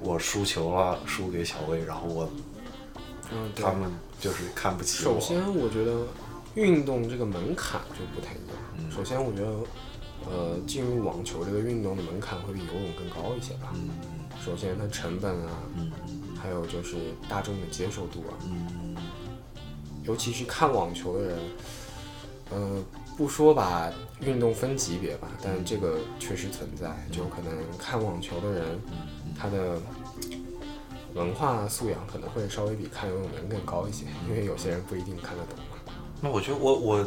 [0.00, 2.28] 我输球了，输给小魏，然后我
[3.32, 5.14] 嗯，他们就是看不起我。
[5.14, 6.06] 首先，我觉得
[6.56, 8.56] 运动这个门槛就不太一样。
[8.78, 8.90] 嗯。
[8.90, 13.72] 首先，我觉得，呃，进入网球这个运动的门槛会比游泳更高一些吧。
[13.74, 13.90] 嗯。
[14.44, 15.92] 首先，它成本啊，嗯。
[16.42, 16.96] 还有就是
[17.28, 18.96] 大众的接受度啊，嗯。
[20.04, 21.38] 尤其是看网球的人，
[22.50, 22.82] 呃，
[23.16, 28.80] 不说吧运动分级别吧，但这个确实存在，就可能看网球的人，
[29.36, 29.80] 他的
[31.12, 35.58] 文化素养可能会稍微比看游泳的人更高一些，因为有些人不一定看得懂。
[35.58, 35.64] 嘛。
[36.26, 37.06] 那我觉得我我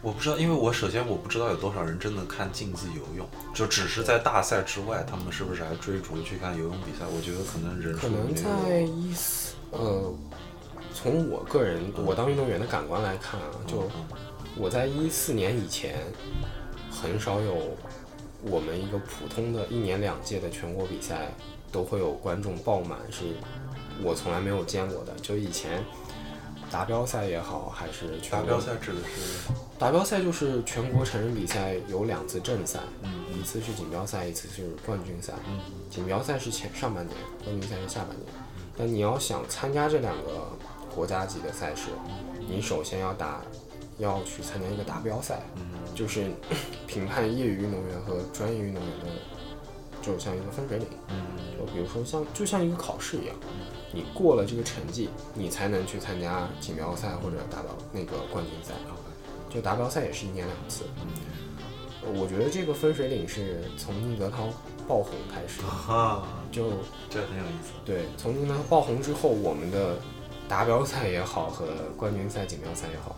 [0.00, 7.04] 我不知道，因为我首先我不知道有多少人真的看竞技游泳，就只是在大赛之外，他们是不是还追逐去看游泳比赛？
[7.14, 10.14] 我觉得可能人数可能在一四呃，
[10.94, 13.86] 从我个人我当运动员的感官来看啊，就
[14.56, 15.98] 我在一四年以前，
[16.90, 17.76] 很少有
[18.40, 21.34] 我们一个普通的一年两届的全国比赛
[21.70, 23.24] 都会有观众爆满，是
[24.02, 25.12] 我从来没有见过的。
[25.20, 25.84] 就以前
[26.70, 29.52] 达标赛也好，还是全国达标赛指的是？
[29.78, 33.24] 达标赛就是全国成人比赛有两次正赛，嗯。
[33.38, 35.32] 一次是锦标赛，一次是冠军赛。
[35.46, 35.60] 嗯。
[35.90, 38.26] 锦标赛是前上半年，冠军赛是下半年。
[38.76, 40.52] 但你要想参加这两个
[40.94, 41.88] 国家级的赛事，
[42.48, 43.40] 你首先要打，
[43.98, 45.40] 要去参加一个达标赛，
[45.94, 46.30] 就是
[46.86, 49.06] 评判业余运动员和专业运动员的，
[50.02, 50.86] 就像一个分水岭。
[51.58, 53.34] 就比如说像就像一个考试一样，
[53.92, 58.74] 你过了这个成绩，你才能去参加锦标赛或者达到那个冠军赛。
[59.50, 60.84] 就达标赛也是一年两次。
[62.14, 64.48] 我觉得这个分水岭是从宁泽涛
[64.86, 66.70] 爆红开始，哈，就
[67.10, 67.72] 这很有意思。
[67.84, 69.96] 对，从宁泽涛爆红之后，我们的
[70.48, 71.66] 达标赛也好和
[71.96, 73.16] 冠军赛、锦标赛也好，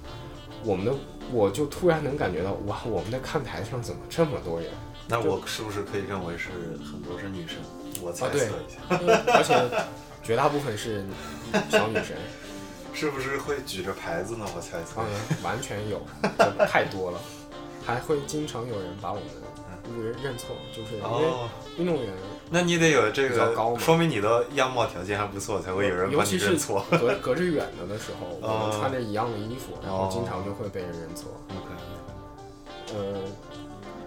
[0.64, 0.92] 我们的
[1.32, 4.70] 我就突然能感觉到，哇，我们的看台上怎么这么多人？
[5.06, 6.48] 那我是不是可以认为是
[6.84, 7.58] 很多是女生？
[8.00, 9.54] 我猜测一下，而且
[10.22, 11.04] 绝大部分是
[11.70, 12.16] 小女生，
[12.92, 14.46] 是不是会举着牌子呢？
[14.54, 15.04] 我猜测当。
[15.06, 16.00] 然完全有，
[16.66, 17.20] 太多了，
[17.84, 19.24] 还会经常有人把我们
[19.96, 21.48] 误认认错，就是因为哦，
[21.78, 22.12] 运动员
[22.50, 26.84] 那你得有这个，说明你的样貌条件还不错，才会有人把你尤其是认错。
[26.90, 31.32] 隔隔着远的的时候，我哦们穿着一样的衣服，然后经常就会被人认错。
[31.50, 31.74] OK。
[32.92, 33.22] 呃，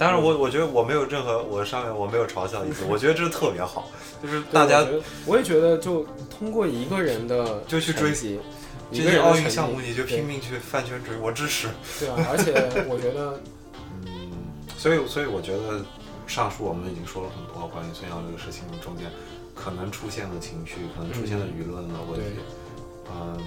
[0.04, 3.90] 当然我，我觉得我没有任何，我上面我没有嘲笑的意思，我觉得这特别好，
[4.22, 8.38] 就是大家我我也觉得，就通过一个人的就去追击
[8.92, 11.70] 一这些奥运项目你就拼命去饭圈追，我支持。
[12.02, 12.52] 对啊，而且
[12.90, 13.40] 我觉得，
[14.04, 14.32] 嗯，
[14.78, 15.80] 所以所以我觉得
[16.28, 19.10] 上述我们已经说了很多关于孙杨这个事情中间
[19.56, 22.26] 可能出现的情绪，可能出现的舆论的问题。
[23.10, 23.40] 嗯，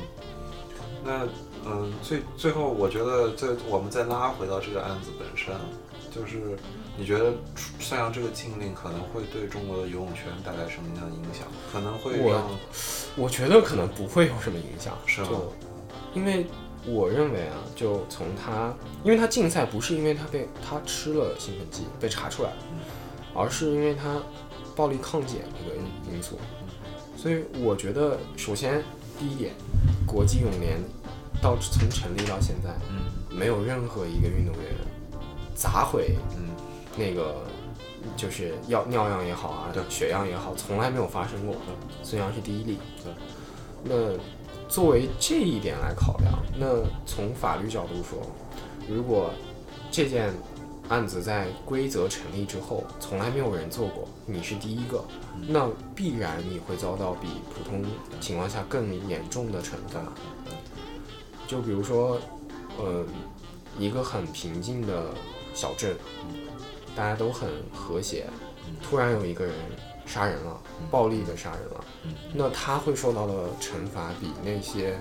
[1.05, 1.29] 那
[1.67, 5.53] 嗯最最后我觉得这我们再拉回到这个案子本身，
[6.17, 6.57] 就是
[6.97, 7.35] 你觉得
[7.79, 11.47] 孙杨这个禁令可能会对中国的游泳圈带来什么样的影响？
[11.71, 12.49] 可能会我让
[13.17, 15.29] 我觉得可能不会有什么影响，是吗
[16.15, 16.47] 因为
[16.87, 22.51] 我认为啊，就从他，因为他禁赛不是因为他被他吃了兴奋剂被查出来，
[23.35, 24.23] 而是因为他
[24.75, 25.77] 暴力抗检这个
[26.11, 26.39] 因素。
[27.17, 28.83] 所以我觉得，首先
[29.19, 29.53] 第一点，
[30.07, 30.79] 国际泳联
[31.43, 34.73] 到从成立到现在，嗯没有任何一个运动员
[35.57, 36.55] 砸毁嗯
[36.97, 37.43] 那个
[38.17, 41.57] 就是要尿样也好啊对，血样也好，从来没有发生过。
[42.05, 42.79] 孙杨是第一例。
[43.03, 43.13] 对。
[43.83, 44.19] 那
[44.69, 46.67] 作为这一点来考量，那
[47.05, 48.21] 从法律角度说，
[48.89, 49.31] 如果
[49.91, 50.33] 这件
[50.89, 55.05] 案子在规则成立之后，从来没有人做过，你是第一个，
[55.49, 57.85] 那必然你会遭到比普通
[58.21, 60.01] 情况下更严重的惩罚。
[61.47, 62.19] 就比如说，
[62.79, 63.05] 呃，
[63.79, 65.13] 一个很平静的
[65.57, 65.97] 小镇，
[66.95, 68.27] 大家都很和谐，
[68.83, 69.55] 突然有一个人
[70.05, 71.85] 杀人了，暴力的杀人了，
[72.35, 75.01] 那他会受到的惩罚比那些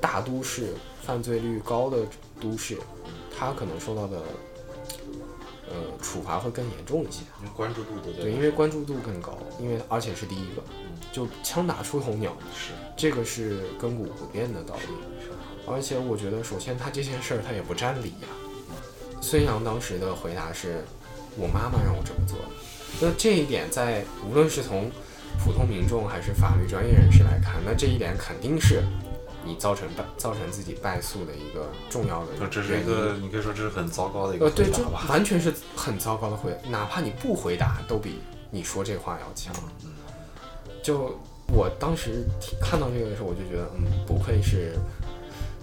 [0.00, 0.72] 大都市
[1.02, 1.98] 犯罪率高的
[2.40, 2.78] 都市，
[3.36, 4.22] 他可能受到的
[5.68, 7.20] 呃处罚会更严重一些。
[7.42, 10.62] 因为关注度都在对，因为关注度更高，因为而且是第一个，
[11.12, 14.82] 就枪打出头鸟，是这个是亘古不变的道理。
[15.66, 18.28] 而且我觉得，首先他这件事儿他也不占理呀、
[19.24, 20.84] 孙杨当时的回答是
[21.34, 22.44] ：“我妈妈让我这么做的。”
[23.00, 24.90] 那这一点在无论是从
[25.42, 28.84] 普通民众还是法律专业人士来看，那这一点肯定是
[29.42, 35.08] 你造成败造成自己败诉的一个重要的原因这是一个，你可以说这是很糟糕的一个呃，对，这回答。
[35.08, 38.20] 完全是很糟糕的回，哪怕你不回答，都比
[38.50, 39.54] 你说这话要强。
[39.84, 39.90] 嗯
[40.82, 41.18] 就
[41.48, 42.26] 我当时
[42.60, 44.76] 看到这个的时候，我就觉得，嗯，不愧是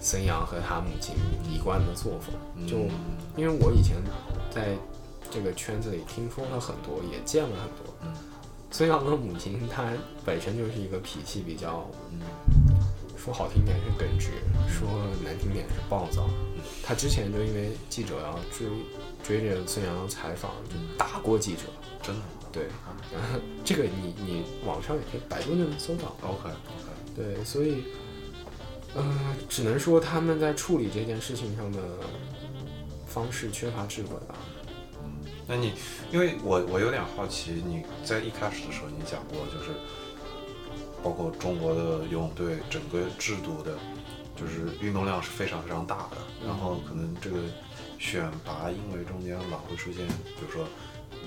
[0.02, 1.16] 孙杨和他母亲
[1.50, 2.68] 一贯的作风。
[2.68, 2.90] 就嗯
[3.38, 3.96] 因为我以前
[4.54, 4.76] 在
[5.32, 7.94] 这个圈子里听说了很多，也见了很多。
[8.04, 8.14] 嗯
[8.74, 9.92] 孙杨的母亲她
[10.26, 12.20] 本身就是一个脾气比较，嗯
[13.18, 14.32] 说好听点是耿直，
[14.68, 14.88] 说
[15.24, 16.28] 难听点是暴躁。
[16.56, 18.68] 嗯他之前就因为记者要追
[19.24, 21.62] 追着孙杨采访，就打过记者。
[22.04, 22.22] 真的
[22.52, 22.64] 对，
[23.14, 26.16] 然后 这个你你网上也可以百度就能搜到。
[26.22, 26.56] OK OK，
[27.16, 27.84] 对，所以，
[28.96, 31.80] 呃，只能说他们在处理这件事情上的
[33.08, 34.36] 方式缺乏智慧吧。
[35.04, 35.12] 嗯
[35.48, 35.74] 那你
[36.12, 39.72] 因为我我有点好奇，你在一开始的时候你讲过，就是
[41.04, 43.78] 包括中国的游泳队整个制度的，
[44.36, 47.38] 就是运动量是非常非常大的，然后可能这个
[48.00, 50.66] 选拔因为中间老会出现，比如说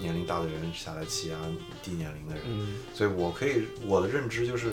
[0.00, 1.36] 年龄大的人下来欺压
[1.82, 4.72] 低年龄的人，嗯所以我可以我的认知就是，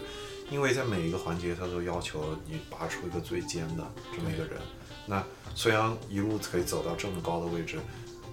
[0.52, 3.84] 因为在每一个环节他都要求你拔出一个最尖的
[4.16, 4.62] 这么一个人。
[5.08, 5.24] 那
[5.56, 7.80] 孙杨一路可以走到这么高的位置，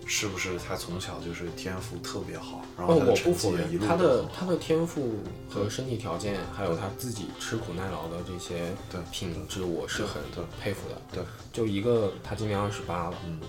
[0.05, 5.15] 是不是他从小就是天赋特别好，然哦，后他的我不成绩也一否认他的他的天赋
[5.49, 11.01] 和身体条件，还有他自己吃苦耐劳的这些对品质，我是很对佩服的。
[11.13, 13.41] 对，就一个他今年二十八了，嗯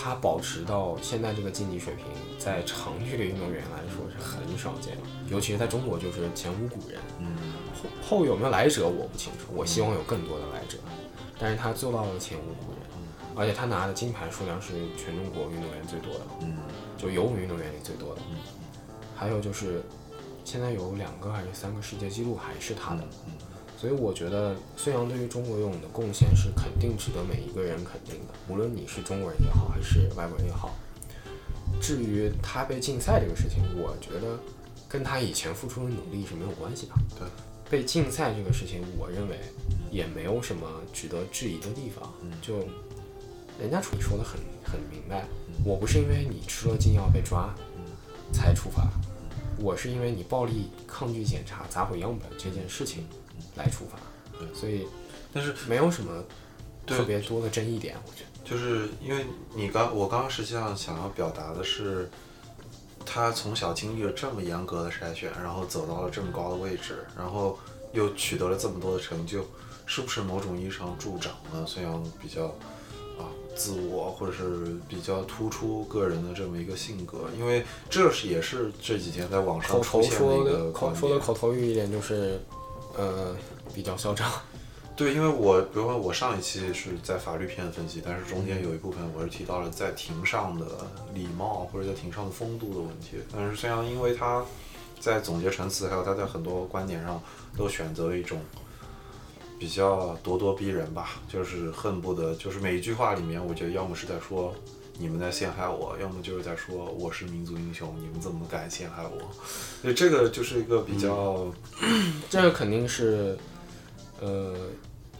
[0.00, 2.04] 他保持到现在这个竞技水平，
[2.38, 7.00] 在长距离运动员来说是很少见的，尤其是在中国就是前无古人。
[7.18, 7.57] 嗯后
[8.02, 10.78] 后有没有来者我不清楚，我希望有更多的来者，
[11.38, 12.80] 但是他做到了前无古人，
[13.36, 16.56] 而且他拿的金牌数量是全中国运动员最多的，嗯
[16.96, 18.20] 就游泳运动员里最多的。
[18.30, 18.36] 嗯
[19.16, 19.82] 还有就是
[20.44, 23.32] 现在有两个还是三个世界纪录还是他的，嗯
[23.76, 30.74] 所以我觉得孙杨对于中国游泳的贡献是肯定值得每一个人肯定的，无论你是中国人也好，还是外国人也好。
[31.80, 34.36] 至于他被禁赛这个事情，我觉得
[34.88, 36.94] 跟他以前付出的努力是没有关系的。
[37.16, 37.28] 对，
[37.70, 39.38] 被禁赛这个事情，我认为
[39.90, 42.12] 也没有什么值得质疑的地方。
[42.22, 42.58] 嗯就
[43.60, 45.26] 人家处理说的很很明白，
[45.64, 47.52] 我不是因为你吃了禁药被抓
[48.32, 48.88] 才处罚，
[49.58, 53.04] 我是因为你暴力抗拒检查砸毁样本这件事情
[53.56, 53.98] 来处罚。
[54.38, 54.86] 对所以
[55.32, 56.22] 但是没有什么
[56.86, 58.48] 特别多的争议点，我觉得。
[58.48, 62.08] 就是因为你刚我刚刚实际上想要表达的是，
[63.10, 67.58] 他从小经历了这么严格的筛选，然后走到了这么高的位置，然后
[67.92, 69.42] 又取得了这么多的成就，
[69.86, 72.44] 是不是某种意义上助长了孙杨比较
[73.18, 77.18] 啊自我或者是比较突出个人的这么一个性格？
[77.38, 80.94] 因为这是也是这几天在网上出现的一个口。
[80.94, 82.40] 说的口头语一点就是，
[82.96, 83.34] 呃，
[83.74, 84.30] 比较嚣张。
[84.98, 90.66] 对，因为我比如说我上一期是在法律片分析，但是中间有一部分我是提到了在庭上的
[91.14, 93.18] 礼貌或者在庭上的风度的问题。
[93.32, 94.44] 但是孙杨因为他
[94.98, 97.22] 在总结陈词，还有他在很多观点上
[97.56, 98.40] 都选择了一种
[99.56, 104.52] 比较咄咄逼人吧，就是恨不得就是每一句话里面，我觉得要么是在说
[104.98, 109.30] 你们在陷害我，要么就是在说我是民族英雄，你们怎么敢陷害我？
[109.80, 111.46] 所以这个就是一个比较
[112.28, 113.38] 这个肯定是，
[114.20, 114.56] 呃，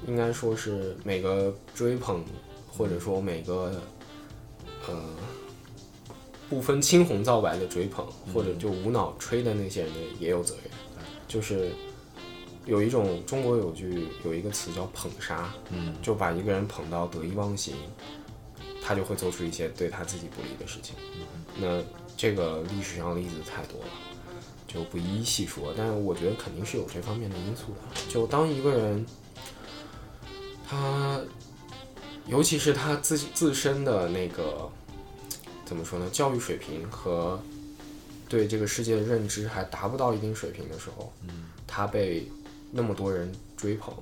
[0.06, 2.24] 应该说是每个追捧
[2.70, 3.72] 或者说每个
[4.86, 4.94] 呃
[6.48, 10.64] 不分青红皂白的追捧，或者就无脑吹的那些人也有责任。
[11.26, 11.70] 就是
[12.64, 17.74] 有一种中国有句有一个词叫捧杀，嗯就把一个人捧到得意忘形，
[18.82, 20.94] 他就会做出一些对他自己不利的事情。
[21.60, 21.82] 那
[22.16, 23.88] 这个历史上例子太多了，
[24.66, 25.74] 就不一一细说。
[25.76, 28.00] 但是我觉得肯定是有这方面的因素的。
[28.08, 29.04] 就当一个人，
[30.68, 31.20] 他，
[32.26, 34.70] 尤其是他自自身的那个
[35.64, 37.40] 怎么说呢，教育水平和
[38.28, 41.10] 对这个世界的认知还达不到一定水平的时候，
[41.66, 42.28] 他被
[42.70, 43.94] 那么多人追捧，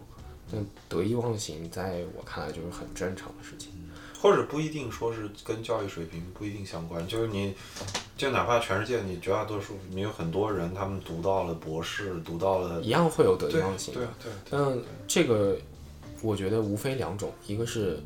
[0.51, 0.59] 那
[0.89, 3.71] 得意忘形，在我看来就是很正常的事情。
[4.19, 7.55] 或者不一定说是跟教育水平不一定相关，就是你，
[8.17, 14.09] 就哪怕全世界你绝大多数，你有很多人他们读到了博士，读到了一样会有得意忘形的对。
[14.25, 15.57] 对，但这个
[16.27, 18.01] 我觉得无非两种，一个是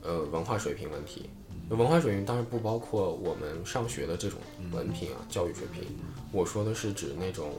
[0.00, 1.28] 呃文化水平问题，
[1.68, 4.38] 文化水平当然不包括我们上学的这种
[4.70, 5.82] 文凭啊，教育水平。
[6.30, 7.50] 我说的是指那种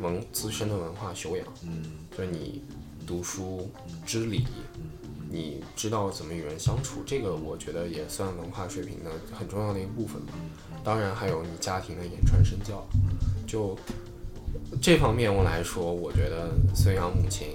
[0.00, 1.84] 文自身的文化修养，嗯。
[2.10, 2.64] 就是你
[3.06, 3.70] 读书
[4.04, 4.44] 知礼，
[5.30, 10.32] 你知道怎么与人相处，这个我觉得也算文化水平的很重要的一部分吧。
[10.82, 12.84] 当然还有你家庭的言传身教，
[13.46, 13.78] 就
[14.82, 17.48] 这方面我来说，我觉得孙杨母亲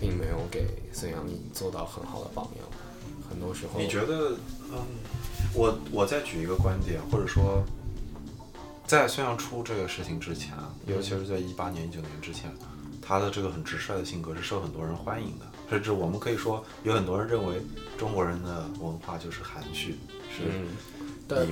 [0.00, 2.66] 并没有给孙杨做到很好的榜样。
[3.28, 4.36] 很多时候，你觉得，
[4.72, 4.78] 嗯，
[5.54, 7.62] 我我再举一个观点，或者说，
[8.86, 10.52] 在孙杨出这个事情之前，
[10.86, 12.50] 尤其是在一八年、一九年之前，
[13.00, 17.62] 他的这个很直率的性格是受很多人欢迎的，甚至我们可以说，有很多人认为
[17.96, 19.92] 中国人的文化就是含蓄，
[20.28, 20.66] 是嗯，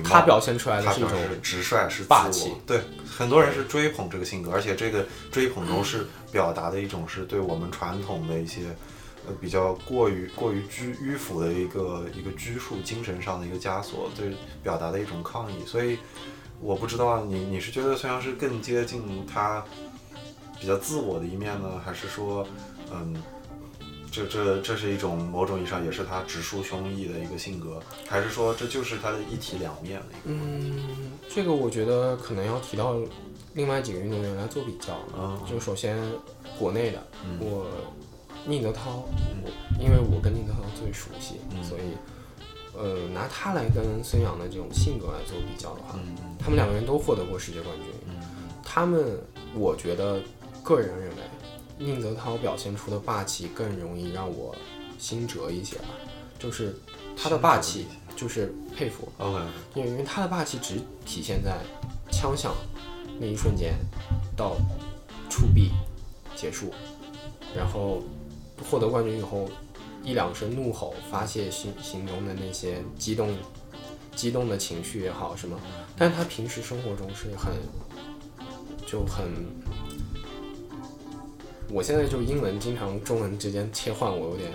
[0.03, 1.11] 他表现出来的是一种
[1.41, 2.53] 直率，是霸气。
[2.65, 8.61] 对，很多人是追捧这个性格，而且这个追捧中是表达的一种是对我们传统的一些
[9.27, 15.65] 呃比较过于过于拘迂腐的一个一个拘束精神上的一个枷锁，对表达的一种抗议。
[15.65, 15.97] 所以
[16.59, 19.63] 我不知道你你是觉得孙杨是更接近他
[20.59, 22.47] 比较自我的一面呢，还是说
[22.91, 23.21] 嗯？
[24.11, 30.19] 这这这是一种某种意义上也是他直抒胸臆的一个性格，还是说这就是他的一体两面的一个？
[30.25, 32.95] 嗯，这个我觉得可能要提到
[33.53, 34.97] 另外几个运动员来做比较。
[35.17, 35.97] 嗯就首先
[36.57, 37.67] 国内的，嗯我
[38.45, 39.03] 宁泽涛，
[39.43, 39.49] 我
[39.79, 41.81] 因为我跟宁泽涛最熟悉，嗯所以
[42.77, 47.85] 呃拿他来跟孙杨的这种性格来做比较的话，嗯他们两个人都获得过世界冠军。
[48.07, 48.15] 嗯
[48.71, 49.19] 他们，
[49.55, 50.21] 我觉得
[50.61, 51.23] 个人认为，
[51.79, 54.53] 宁泽涛表现出的霸气更容易让我
[54.97, 55.85] 心折一些吧，
[56.37, 56.77] 就是
[57.15, 59.07] 他的霸气，就是佩服。
[59.17, 59.39] ，OK，
[59.73, 61.57] 因为因为他的霸气只体现在
[62.11, 62.53] 枪响
[63.19, 63.73] 那一瞬间
[64.35, 64.57] 到
[65.29, 65.71] 触壁
[66.35, 66.73] 结束，
[67.55, 68.03] 然后
[68.69, 69.49] 获得冠军以后
[70.03, 73.33] 一两声怒吼发泄心心中的那些激动
[74.15, 75.57] 激动的情绪也好什么，
[75.97, 77.53] 但是他平时生活中是很
[78.85, 79.31] 就很
[81.71, 84.51] 我现在就英文经常中文之间切换，我有点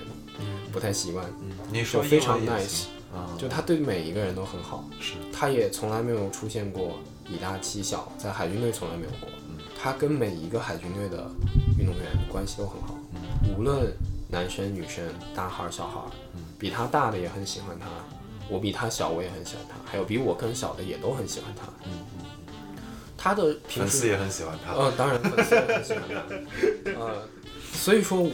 [0.72, 1.24] 不太习惯。
[1.42, 2.84] 嗯，你说就非常 nice，
[3.14, 5.14] 啊，就他对每一个人都很好，是。
[5.32, 6.98] 他也从来没有出现过
[7.28, 9.28] 以大欺小，在海军队从来没有过。
[9.80, 11.30] 他跟每一个海军队的
[11.78, 12.96] 运动员关系都很好，
[13.56, 13.92] 无论
[14.28, 15.04] 男生女生、
[15.34, 16.10] 大孩儿小孩儿，
[16.58, 17.86] 比他大的也很喜欢他，
[18.48, 21.66] 我比他小我也很喜欢他，还有比我更小的也都很喜欢他。
[23.24, 24.74] 他的粉丝也很喜欢他。
[24.74, 26.92] 呃，当然粉丝也很喜欢他。
[27.00, 27.26] 呃，
[27.72, 28.28] 所以说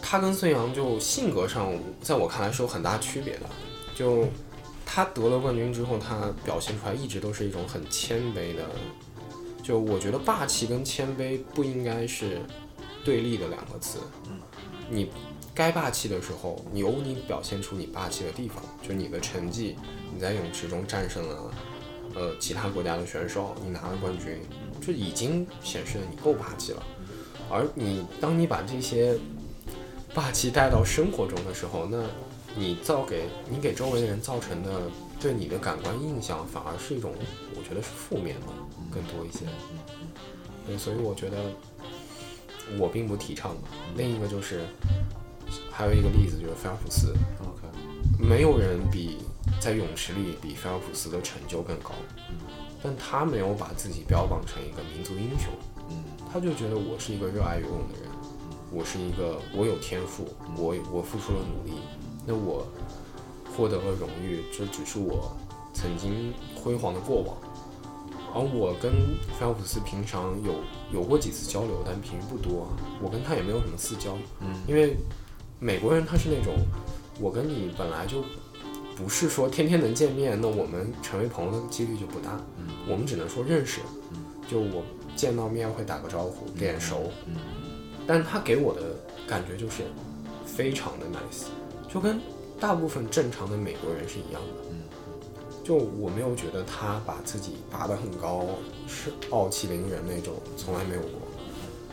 [0.00, 1.70] 他跟孙杨就性格上，
[2.00, 3.40] 在我看来是有很大区别的。
[3.94, 4.26] 就
[4.86, 8.64] 他得了冠军之后，他表现出来一直都是一种很谦卑的。
[9.62, 12.40] 就我觉得霸气跟谦卑不应该是
[13.04, 13.98] 对立的两个词。
[14.30, 14.40] 嗯，
[14.88, 15.10] 你
[15.54, 19.76] 该霸气的时候，你有你表现出你霸气的地方，就你的成绩，
[20.10, 21.50] 你在泳池中战胜了
[22.14, 24.40] 呃其他国家的选手，你拿了冠军，
[24.80, 26.82] 这已经显示了你够霸气了。
[27.50, 29.18] 而你当你把这些
[30.14, 32.02] 霸气带到生活中的时候，那
[32.54, 34.82] 你造给你给周围的人造成的
[35.20, 37.12] 对你的感官印象，反而是一种
[37.56, 38.46] 我觉得是负面的
[38.90, 39.46] 更多一些。
[40.66, 41.36] 对，所以我觉得
[42.78, 43.56] 我并不提倡。
[43.96, 44.64] 另一个就是
[45.70, 47.14] 还有一个例子就是菲尔普斯
[48.18, 49.18] 没有人比
[49.60, 51.90] 在泳池里比菲尔普斯的成就更高，
[52.82, 55.52] 但他没有把自己标榜成一个民族英雄，
[55.90, 58.10] 嗯他就觉得我是一个热爱游泳的人，
[58.70, 61.78] 我是一个我有天赋，我我付出了努力，
[62.26, 62.66] 那我
[63.54, 65.36] 获得了荣誉，这只是我
[65.74, 67.36] 曾经辉煌的过往。
[68.34, 68.90] 而我跟
[69.38, 70.54] 菲尔普斯平常有
[70.90, 72.68] 有过几次交流，但频率不多啊。
[73.02, 74.96] 我跟他也没有什么私交，嗯因为
[75.58, 76.54] 美国人他是那种，
[77.20, 78.24] 我跟你本来就
[78.96, 82.40] 不是说天天能见面，那我们成为朋友的几率就不大。
[82.58, 83.80] 嗯我们只能说认识，
[84.12, 84.18] 嗯
[84.48, 84.84] 就我
[85.14, 87.10] 见到面会打个招呼，脸熟。
[87.26, 87.36] 嗯
[88.06, 89.84] 但是他给我的感觉就是
[90.44, 91.46] 非常的 nice，
[91.92, 92.20] 就跟
[92.58, 94.62] 大部分正常的美国人是一样的。
[94.70, 94.78] 嗯
[95.64, 98.44] 就我没有觉得他把自己拔得很高，
[98.88, 101.10] 是傲气凌人那种，从来没有过。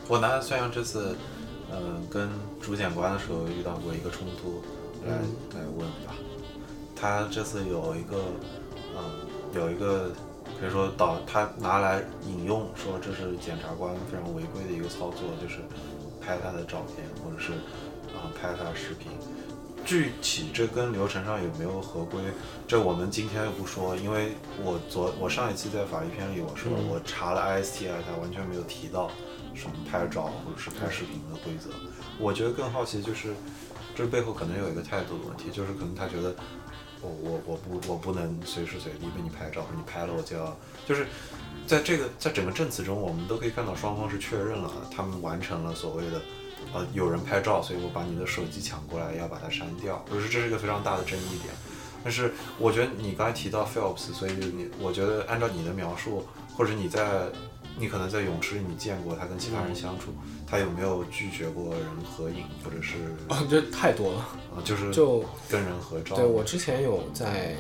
[0.08, 1.16] 我拿孙杨这次，
[1.70, 2.28] 呃，跟
[2.60, 4.64] 主检官的时候遇到过一个冲突，
[5.06, 5.18] 来、
[5.54, 6.16] 来问吧。
[7.00, 8.24] 他这次有一个，
[8.98, 9.04] 嗯、
[9.54, 10.12] 有一个
[10.60, 15.60] 可以说导他拿来引用说这是检察官非常违规的一个操作，就是
[16.20, 17.54] 拍他的照片或者是
[18.14, 19.12] 啊、拍他的视频。
[19.86, 22.20] 具体这跟流程上有没有合规，
[22.68, 29.10] 这我们今天又不说，因为我昨我上一期在法律篇里我说，嗯我查了 ISTI，他完全没有提到
[29.56, 31.72] 什么拍照或者是拍视频的规则。
[32.20, 33.34] 我觉得更好奇就是，
[33.96, 36.36] 这背后可能有一个态度的问题，就是可能他觉得
[37.02, 41.06] 我我我不我不能随时随地被你拍照，你拍了我就要就是。
[41.68, 46.20] 在这个在整个证词中，我们都可以看到双方是确认了他们完成了所谓的，
[46.74, 51.54] 呃，有人拍照，所以我把你的手机抢过来，要把它删掉，就是这是一个非常大的争议点。
[52.04, 56.26] 但是我觉得你刚才提到 Phelps，所以你我觉得按照你的描述，
[56.58, 57.28] 或者你在
[57.78, 60.12] 你可能在泳池里你见过他跟其他人相处，
[60.46, 62.96] 他有没有拒绝过人合影，或者是
[63.28, 64.20] 啊，这太多了。
[64.56, 66.16] 啊就是就跟人合照？
[66.16, 67.56] 对我之前有在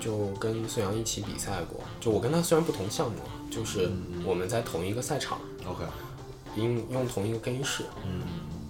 [0.00, 3.16] 就跟孙杨一起比赛过，就我跟他虽然不同项目，
[3.50, 3.90] 就是
[4.24, 5.84] 我们在同一个赛场，OK，
[6.56, 8.22] 用用同一个更衣室，嗯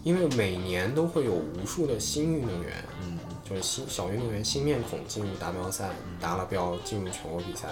[0.04, 3.18] 因为每年都会有无数的新运动员，嗯
[3.48, 5.90] 就是新小运动员新面孔进入达标赛，
[6.20, 7.68] 达了标进入全国比赛。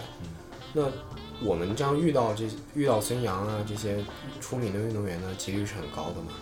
[0.73, 0.83] 那
[1.43, 4.05] 我们这样遇到这遇到孙杨啊这些
[4.41, 6.33] 出名的运动员呢，几率是很高的嘛。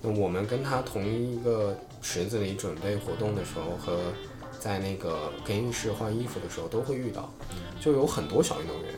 [0.00, 4.12] 那我们跟他同一个池子里准备活动的时候，和
[4.58, 7.32] 在那个更衣室换衣服的时候都会遇到，
[7.80, 8.94] 就有很多小运动员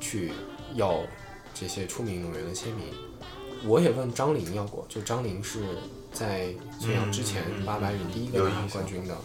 [0.00, 0.32] 去
[0.74, 1.00] 要
[1.54, 2.86] 这些出名运动员的签名。
[3.64, 5.64] 我也问张琳要过，就张琳是
[6.12, 9.16] 在孙杨之前八百米第一个拿有印象冠军的。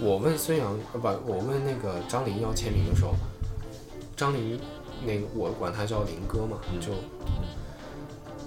[0.00, 3.14] 我问孙杨，呃不，我问那个张琳要签名的时候，
[4.16, 4.58] 张琳
[5.04, 6.92] 那个我管他叫林哥嘛，嗯就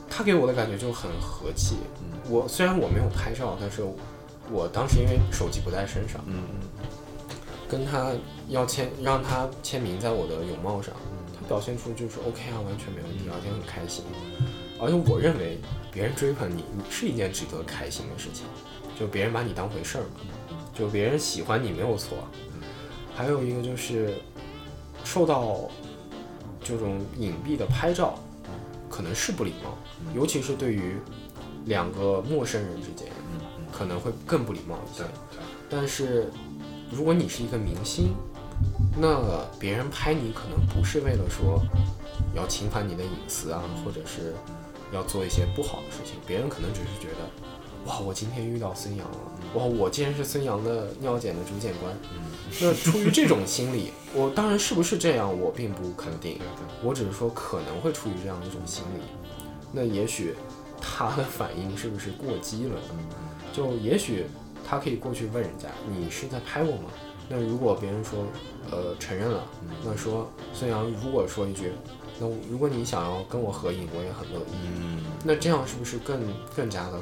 [0.10, 1.78] 他给我的感觉就很和气。
[2.02, 3.84] 嗯我虽然我没有拍照，但是
[4.52, 6.44] 我当时因为手机不在身上，嗯
[7.68, 8.12] 跟他
[8.48, 14.04] 要签让他签名在我的泳帽上，嗯他表现出就是 OK 啊，完全没问题，而且很开心。
[14.80, 15.60] 而且我认为
[15.92, 18.46] 别人追捧你，你是一件值得开心的事情，
[19.00, 22.18] 就别人把你当回事儿嘛，就别人喜欢你没有错。
[23.16, 24.16] 还有一个就是
[25.04, 25.70] 受到
[26.64, 28.20] 这种隐蔽的拍照，
[28.90, 29.78] 可能是不礼貌，
[30.14, 30.96] 尤其是对于
[31.66, 33.08] 两个陌生人之间，
[33.72, 35.40] 可能会更不礼貌一些对。
[35.70, 36.32] 但是
[36.92, 38.14] 如果你是一个明星，
[39.00, 39.20] 那
[39.60, 41.62] 别人拍你可能不是为了说
[42.36, 44.36] 要侵犯你的隐私啊，或者是
[44.94, 49.18] 要做一些不好的事情，别人可能只是觉得，哇，我今天遇到孙杨了，
[49.54, 51.96] 哇，我竟然是孙杨的尿检的主检官。
[52.62, 56.40] 那出于这种心理，我当然是不是这样，我并不肯定，
[56.84, 59.02] 我只是说可能会出于这样一种心理。
[59.72, 60.36] 那也许
[60.82, 62.76] 他的反应是不是过激了？
[63.54, 64.26] 就也许
[64.68, 66.90] 他可以过去问人家，你是在拍我吗？
[67.30, 68.26] 那如果别人说，
[68.70, 69.46] 呃，承认了，
[69.86, 71.72] 那说孙杨如果说一句，
[72.20, 74.54] 那如果你想要跟我合影，我也很乐意。
[74.76, 76.22] 嗯，那这样是不是更
[76.54, 77.00] 更加的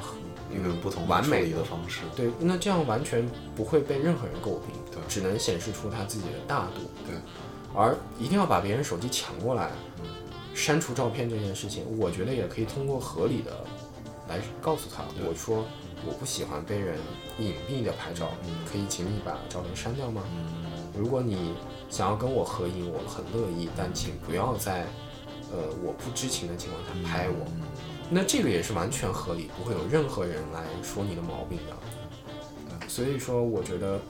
[0.52, 2.00] 一个不同完美的方式？
[2.16, 6.90] 对，那这样完全不会被任何人诟病，对，只能显示出他自己的大度。
[7.06, 7.14] 对，
[7.74, 9.70] 而一定要把别人手机抢过来，
[10.54, 13.64] 删除照片这件事情，我觉得也可以通过合理的
[14.28, 15.64] 来告诉他，我说。
[16.02, 16.96] 我不喜欢被人
[17.38, 18.30] 隐蔽的拍照，
[18.64, 20.22] 可以请你把照片删掉吗？
[20.96, 21.52] 如果你
[21.90, 24.86] 想要跟我合影，我很乐意，但请不要在
[25.52, 27.44] 呃我不知情的情况下拍我。
[28.10, 32.88] 那这个也是完全合理，不会有任何人来说你的毛病的。
[32.88, 34.00] 所以说，我觉得，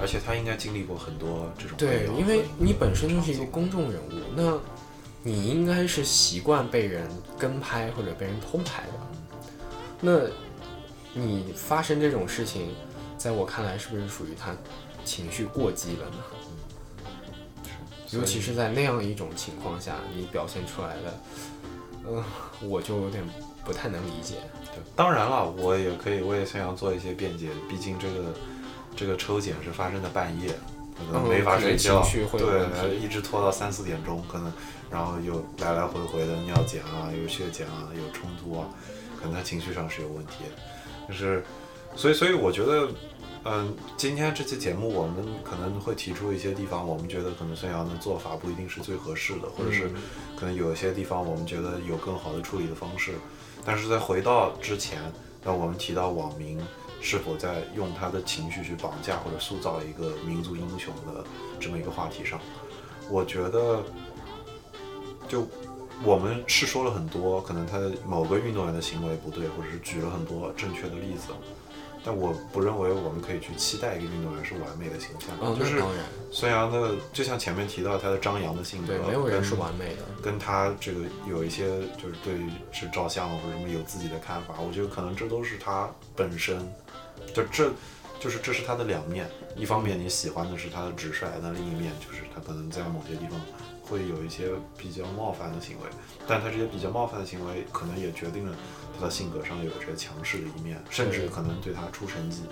[0.00, 4.58] 而且他应该经历过很多这种对，因为你本身就是一个公众人物，那
[5.22, 8.92] 你应该是习惯被人跟拍或者被人偷拍的。
[10.00, 10.28] 那。
[11.18, 12.74] 你发生这种事情，
[13.16, 14.54] 在我看来是不是属于他
[15.02, 16.16] 情绪过激了呢？
[18.10, 21.18] 尤其是在那样一种情况下，你表现出来的，
[22.08, 22.22] 嗯，
[22.68, 23.22] 我就有点
[23.64, 24.36] 不太能理解。
[24.74, 28.24] 对，当然了，我也可以为孙杨做一些辩解，毕竟这个
[28.94, 30.48] 这个抽检是发生在半夜，
[30.96, 32.02] 可能没法睡觉，
[32.32, 34.52] 对，一直拖到三四点钟，可能
[34.90, 38.68] 然后又来来回回的尿检啊，有血检啊，有冲突啊，
[39.20, 40.44] 可能他情绪上是有问题。
[41.08, 41.44] 就是，
[41.94, 42.88] 所以，所以我觉得，
[43.48, 49.88] 嗯，今天这期节目我们可能会提出一些地方，我们觉得可能孙杨的做法不一定是最合适的，或者是
[50.36, 53.12] 可能有一些地方我们觉得有更好的处理的方式。
[53.64, 55.00] 但是在回到之前，
[55.44, 56.60] 那我们提到网民
[57.00, 61.24] 是否在用他的情绪去绑架或者塑造一个民族英雄的
[61.60, 62.40] 这么一个话题上，
[63.08, 63.80] 我觉得
[65.28, 65.46] 就。
[66.04, 71.32] 我们是说了很多，可能他某个运动员的行为不对，或者是举了很多正确的例子，
[72.06, 75.36] 但我不认为我们可以去期待一个运动员是完美的形象。
[75.42, 75.82] 嗯，就是。
[76.30, 80.02] 孙杨的，就像前面提到他的张扬的性格，对，没有人是完美的。
[80.22, 81.66] 跟他这个有一些
[82.00, 86.60] 就是对于是照相或者什么有自己的看法，我觉得可能这都是他本身，
[87.34, 87.72] 就这
[88.20, 89.28] 就是这是他的两面。
[89.56, 93.40] 一方面你喜欢的是他的直率，那另一面就是他可能在某些地方。
[93.88, 95.84] 会有一些比较冒犯的行为，
[96.26, 98.56] 但他这些比较冒犯的行为，可能也决定了
[98.98, 102.42] 他的性格上有着强势的一面，甚至可能对他出成绩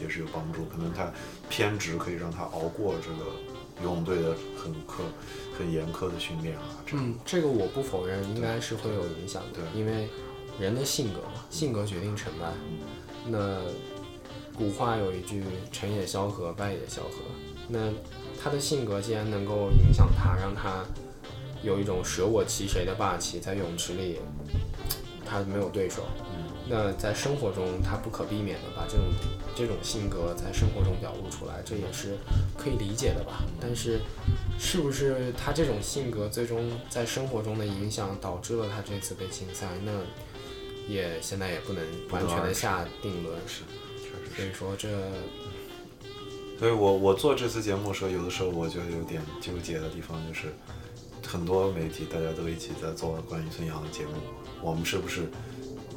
[0.00, 0.64] 也是有帮助。
[0.66, 1.12] 可能他
[1.48, 3.30] 偏执可以让他熬过这个
[3.82, 5.02] 游泳队的很苛、
[5.58, 6.62] 很严苛的训练啊。
[6.92, 10.08] 嗯，这个我不否认，应该是会有影响的，因为
[10.58, 12.52] 人的性格嘛，性格决定成败。
[13.26, 13.60] 那
[14.56, 15.42] 古话有一句
[15.72, 17.18] “成也萧何，败也萧何”，
[17.68, 17.92] 那。
[18.42, 20.84] 他的性格既然能够影响他，让他
[21.62, 24.18] 有一种舍我其谁的霸气，在泳池里
[25.24, 26.04] 他没有对手。
[26.30, 29.04] 嗯，那在生活中他不可避免的把这种
[29.54, 32.16] 这种性格在生活中表露出来，这也是
[32.56, 33.42] 可以理解的吧？
[33.60, 34.00] 但是，
[34.58, 39.68] 是不是他这种性格最终在生活中的影响导致了他这次被禁赛？
[39.84, 39.92] 那
[40.86, 43.36] 也现在也不能完全的下定论。
[43.46, 43.62] 是，
[44.36, 44.88] 所以说这。
[46.56, 50.54] 所以我我做这次节目的时候，有的时候我觉得有点纠结的地方，就是
[51.26, 54.12] 很多媒体大家都一起在做关于孙杨的节目，
[54.64, 55.28] 我们是不是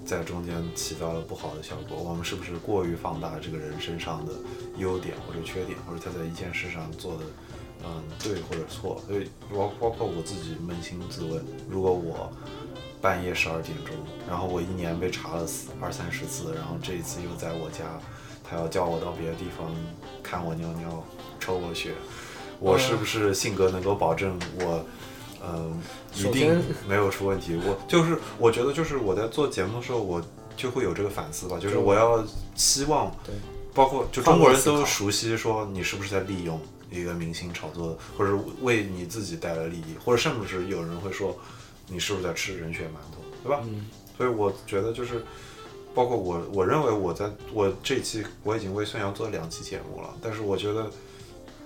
[0.05, 1.97] 在中间起到了不好的效果？
[1.97, 4.33] 我们是不是过于放大这个人身上的
[4.77, 7.23] 优点或者缺点，或者他在一件事上做的
[7.85, 9.01] 嗯对或者错？
[9.07, 12.29] 所以包包括我自己扪心自问，如果我
[13.01, 13.95] 半夜十二点钟，
[14.27, 15.47] 然后我一年被查了
[15.79, 17.85] 二三十次，然后这一次又在我家。
[18.49, 19.75] 他要叫我到别的地方
[20.23, 21.03] 看我尿尿、
[21.37, 21.91] 抽我血，
[22.61, 24.85] 我是不是性格能够保证我，
[25.45, 25.81] 嗯，
[26.13, 27.55] 一定没有出问题？
[27.65, 30.21] 我就是我觉得就是我在做节目的时候，我
[30.55, 32.23] 就会有这个反思吧，就是我要
[32.55, 33.33] 希望，对，
[33.73, 36.59] 包括就中国人都熟悉说你是不是在利用
[36.89, 41.37] 一个明星炒作，或者为你自己带来利益，或者甚至有人会说
[41.87, 43.61] 你是不是在吃人血馒头，对吧？
[43.65, 43.87] 嗯，
[44.17, 45.23] 所以我觉得就是。
[45.95, 50.87] 包括我，我认为我在我这期我已经为孙杨做了两期节目了，但是我觉得，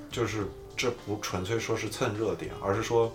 [0.10, 3.12] 就是这不纯粹说是蹭热点，而是说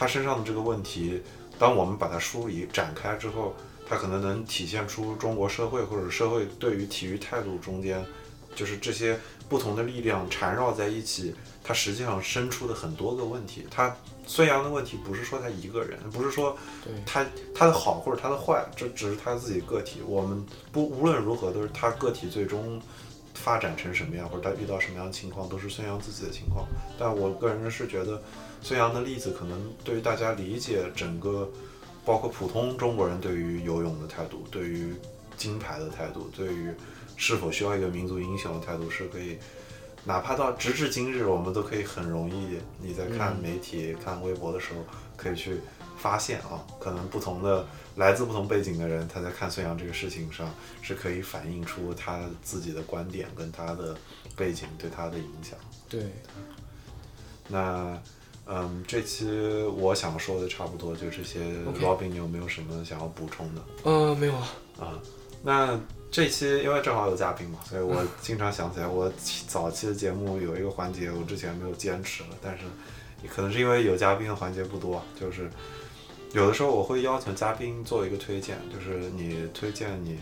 [0.00, 1.20] 他身上的这个问题，
[1.58, 3.54] 当我们把它梳理展开之后，
[3.86, 8.02] 它可能能体现出中国社会或者社会对于体育态度中间，
[8.54, 13.66] 就是这些不同的力量缠绕在一起，它实际上生出的很多个问题。
[13.70, 13.94] 他
[14.26, 20.00] 孙杨的问题不是说他一个人，不是说对他他的好或者他的坏，这只是他自己个体。
[20.06, 22.80] 我们不无论如何都是他个体最终
[23.34, 26.66] 发展成什么样，或者他遇到什么样的情况，都是孙杨自己的情况。
[26.98, 28.22] 但我个人是觉得，
[28.62, 31.48] 孙杨的例子可能对于大家理解整个，
[32.04, 34.94] 包括普通中国人对于游泳的态度，对于
[35.36, 36.72] 金牌的态度，对于
[37.16, 39.38] 是否需要一个民族英雄的态度，是可以。
[40.02, 44.80] 哪怕到直至今日，我们都可以很容易，你在看媒体、看微博的时候，
[45.14, 45.60] 可以去
[45.98, 47.66] 发现啊，可能不同的
[47.96, 50.50] 来自不同背景的人，他在看孙杨这个事情上，
[50.80, 53.94] 是可以反映出他自己的观点跟他的
[54.34, 55.58] 背景对他的影响。
[55.86, 56.10] 对，
[57.46, 58.00] 那，
[58.52, 59.28] 嗯，这期
[59.76, 61.38] 我想说的差不多就这些。
[61.80, 63.62] Robin，你有没有什么想要补充的？
[63.84, 64.48] 呃，没有啊，
[64.80, 64.98] 啊，
[65.42, 65.78] 那
[66.10, 69.10] 这期因为正好有嘉宾嘛，所以我经常想起来，我
[69.46, 72.64] 早期的节目有一个环节，我之前没有坚持了，但是
[73.28, 75.48] 可能是因为有嘉宾的环节不多，就是
[76.32, 80.18] 有的时候我会邀请嘉宾做一个推荐，就是你推荐你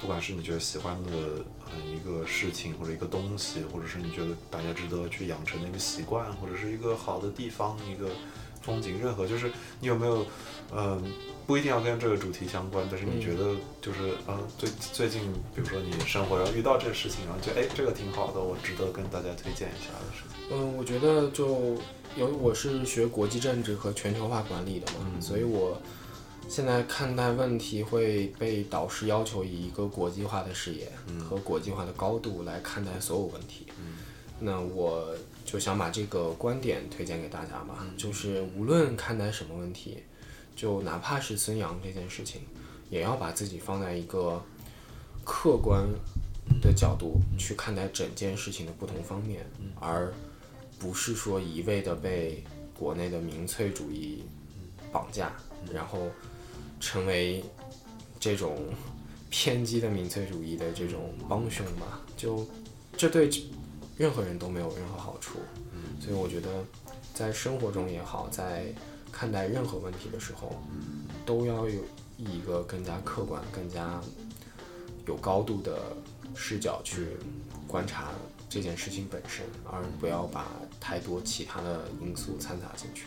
[0.00, 1.44] 不管是你觉得喜欢的呃
[1.84, 8.08] 一个事情或者一个东西，或者是你觉得大家值得去养成的一个习惯，或者是一个好的地方，一个
[8.62, 10.26] 风景，任何就是你有没有
[10.74, 11.12] 嗯、
[11.46, 15.22] 不一定要跟这个主题相关，但是你嗯觉得就是嗯、最最近
[15.54, 20.48] 比如说你生活然后遇到这个事情，然后觉得哎这个挺好的，我值得跟大家推荐一下的事情。
[20.50, 21.76] 嗯、我觉得就
[22.16, 25.80] 有我是学国际政治和全球化管理的嘛，嗯所以我
[26.48, 31.20] 现在看待问题会被导师要求以一个国际化的视野嗯。
[31.20, 33.66] 和国际化的高度来看待所有问题。
[33.78, 33.98] 嗯。
[34.38, 35.14] 那我
[35.44, 37.96] 就想把这个观点推荐给大家吧，嗯。
[37.96, 40.02] 就是无论看待什么问题，
[40.54, 42.40] 就哪怕是孙杨这件事情，
[42.90, 44.42] 也要把自己放在一个
[45.24, 45.86] 客观
[46.62, 49.44] 的角度去看待整件事情的不同方面，
[49.80, 50.12] 而
[50.78, 52.44] 不是说一味的被
[52.78, 54.22] 国内的民粹主义
[54.92, 55.32] 绑架，
[55.72, 56.08] 然后
[56.80, 57.42] 成为
[58.20, 58.58] 这种
[59.30, 62.00] 偏激的民粹主义的这种帮凶吧。
[62.16, 62.46] 就
[62.96, 63.30] 这对
[63.96, 65.38] 任何人都没有任何好处。
[66.00, 66.64] 所以我觉得，
[67.14, 68.66] 在生活中也好，在
[69.10, 70.60] 看待任何问题的时候，
[71.24, 71.80] 都要有
[72.18, 74.00] 一个更加客观、更加
[75.06, 75.96] 有高度的
[76.34, 77.08] 视角去
[77.66, 78.12] 观察
[78.48, 80.46] 这件事情本身，而不要把
[80.78, 83.06] 太多其他的因素掺杂进去，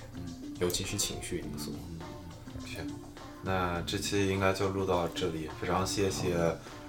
[0.59, 1.73] 尤其是情绪因素。
[2.65, 2.85] 行，
[3.41, 6.35] 那这期应该就录到这里，非常谢谢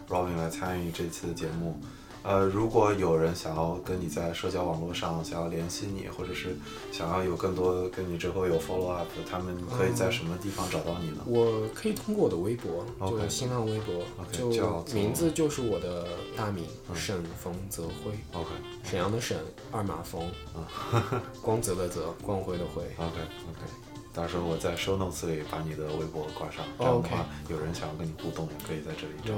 [0.08, 1.78] Robin 来参与这次的节目。
[2.22, 6.54] 呃，如果有人想要跟你在社交网络上想要联系你，或者是
[6.92, 11.22] 想要有更多跟你之后有 follow up，他们可以在什么地方找到你呢？
[11.24, 18.50] 我可以通过我的微博就新浪微博就叫做名字就是我的大名嗯沈冯泽辉，OK
[18.84, 19.38] 沈阳的沈，
[19.72, 22.82] 二马峰，嗯光泽的泽，光辉的辉。
[22.98, 23.16] OK
[23.48, 23.72] OK，
[24.12, 29.32] 到时候我在 show notes 里把你的微博挂上，这哦样的话有人想要跟你互动，也可以在这里找。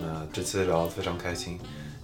[0.00, 1.58] 那这期聊得非常开心，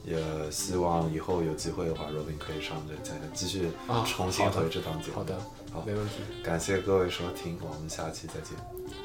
[0.04, 0.16] 也
[0.50, 5.14] 希望以后有机会的话，Robin 可以上这再继续啊重新回这档节目。
[5.16, 5.38] 好的，
[5.72, 6.14] 好没问题。
[6.42, 9.03] 感谢各位收听，我们下期再见。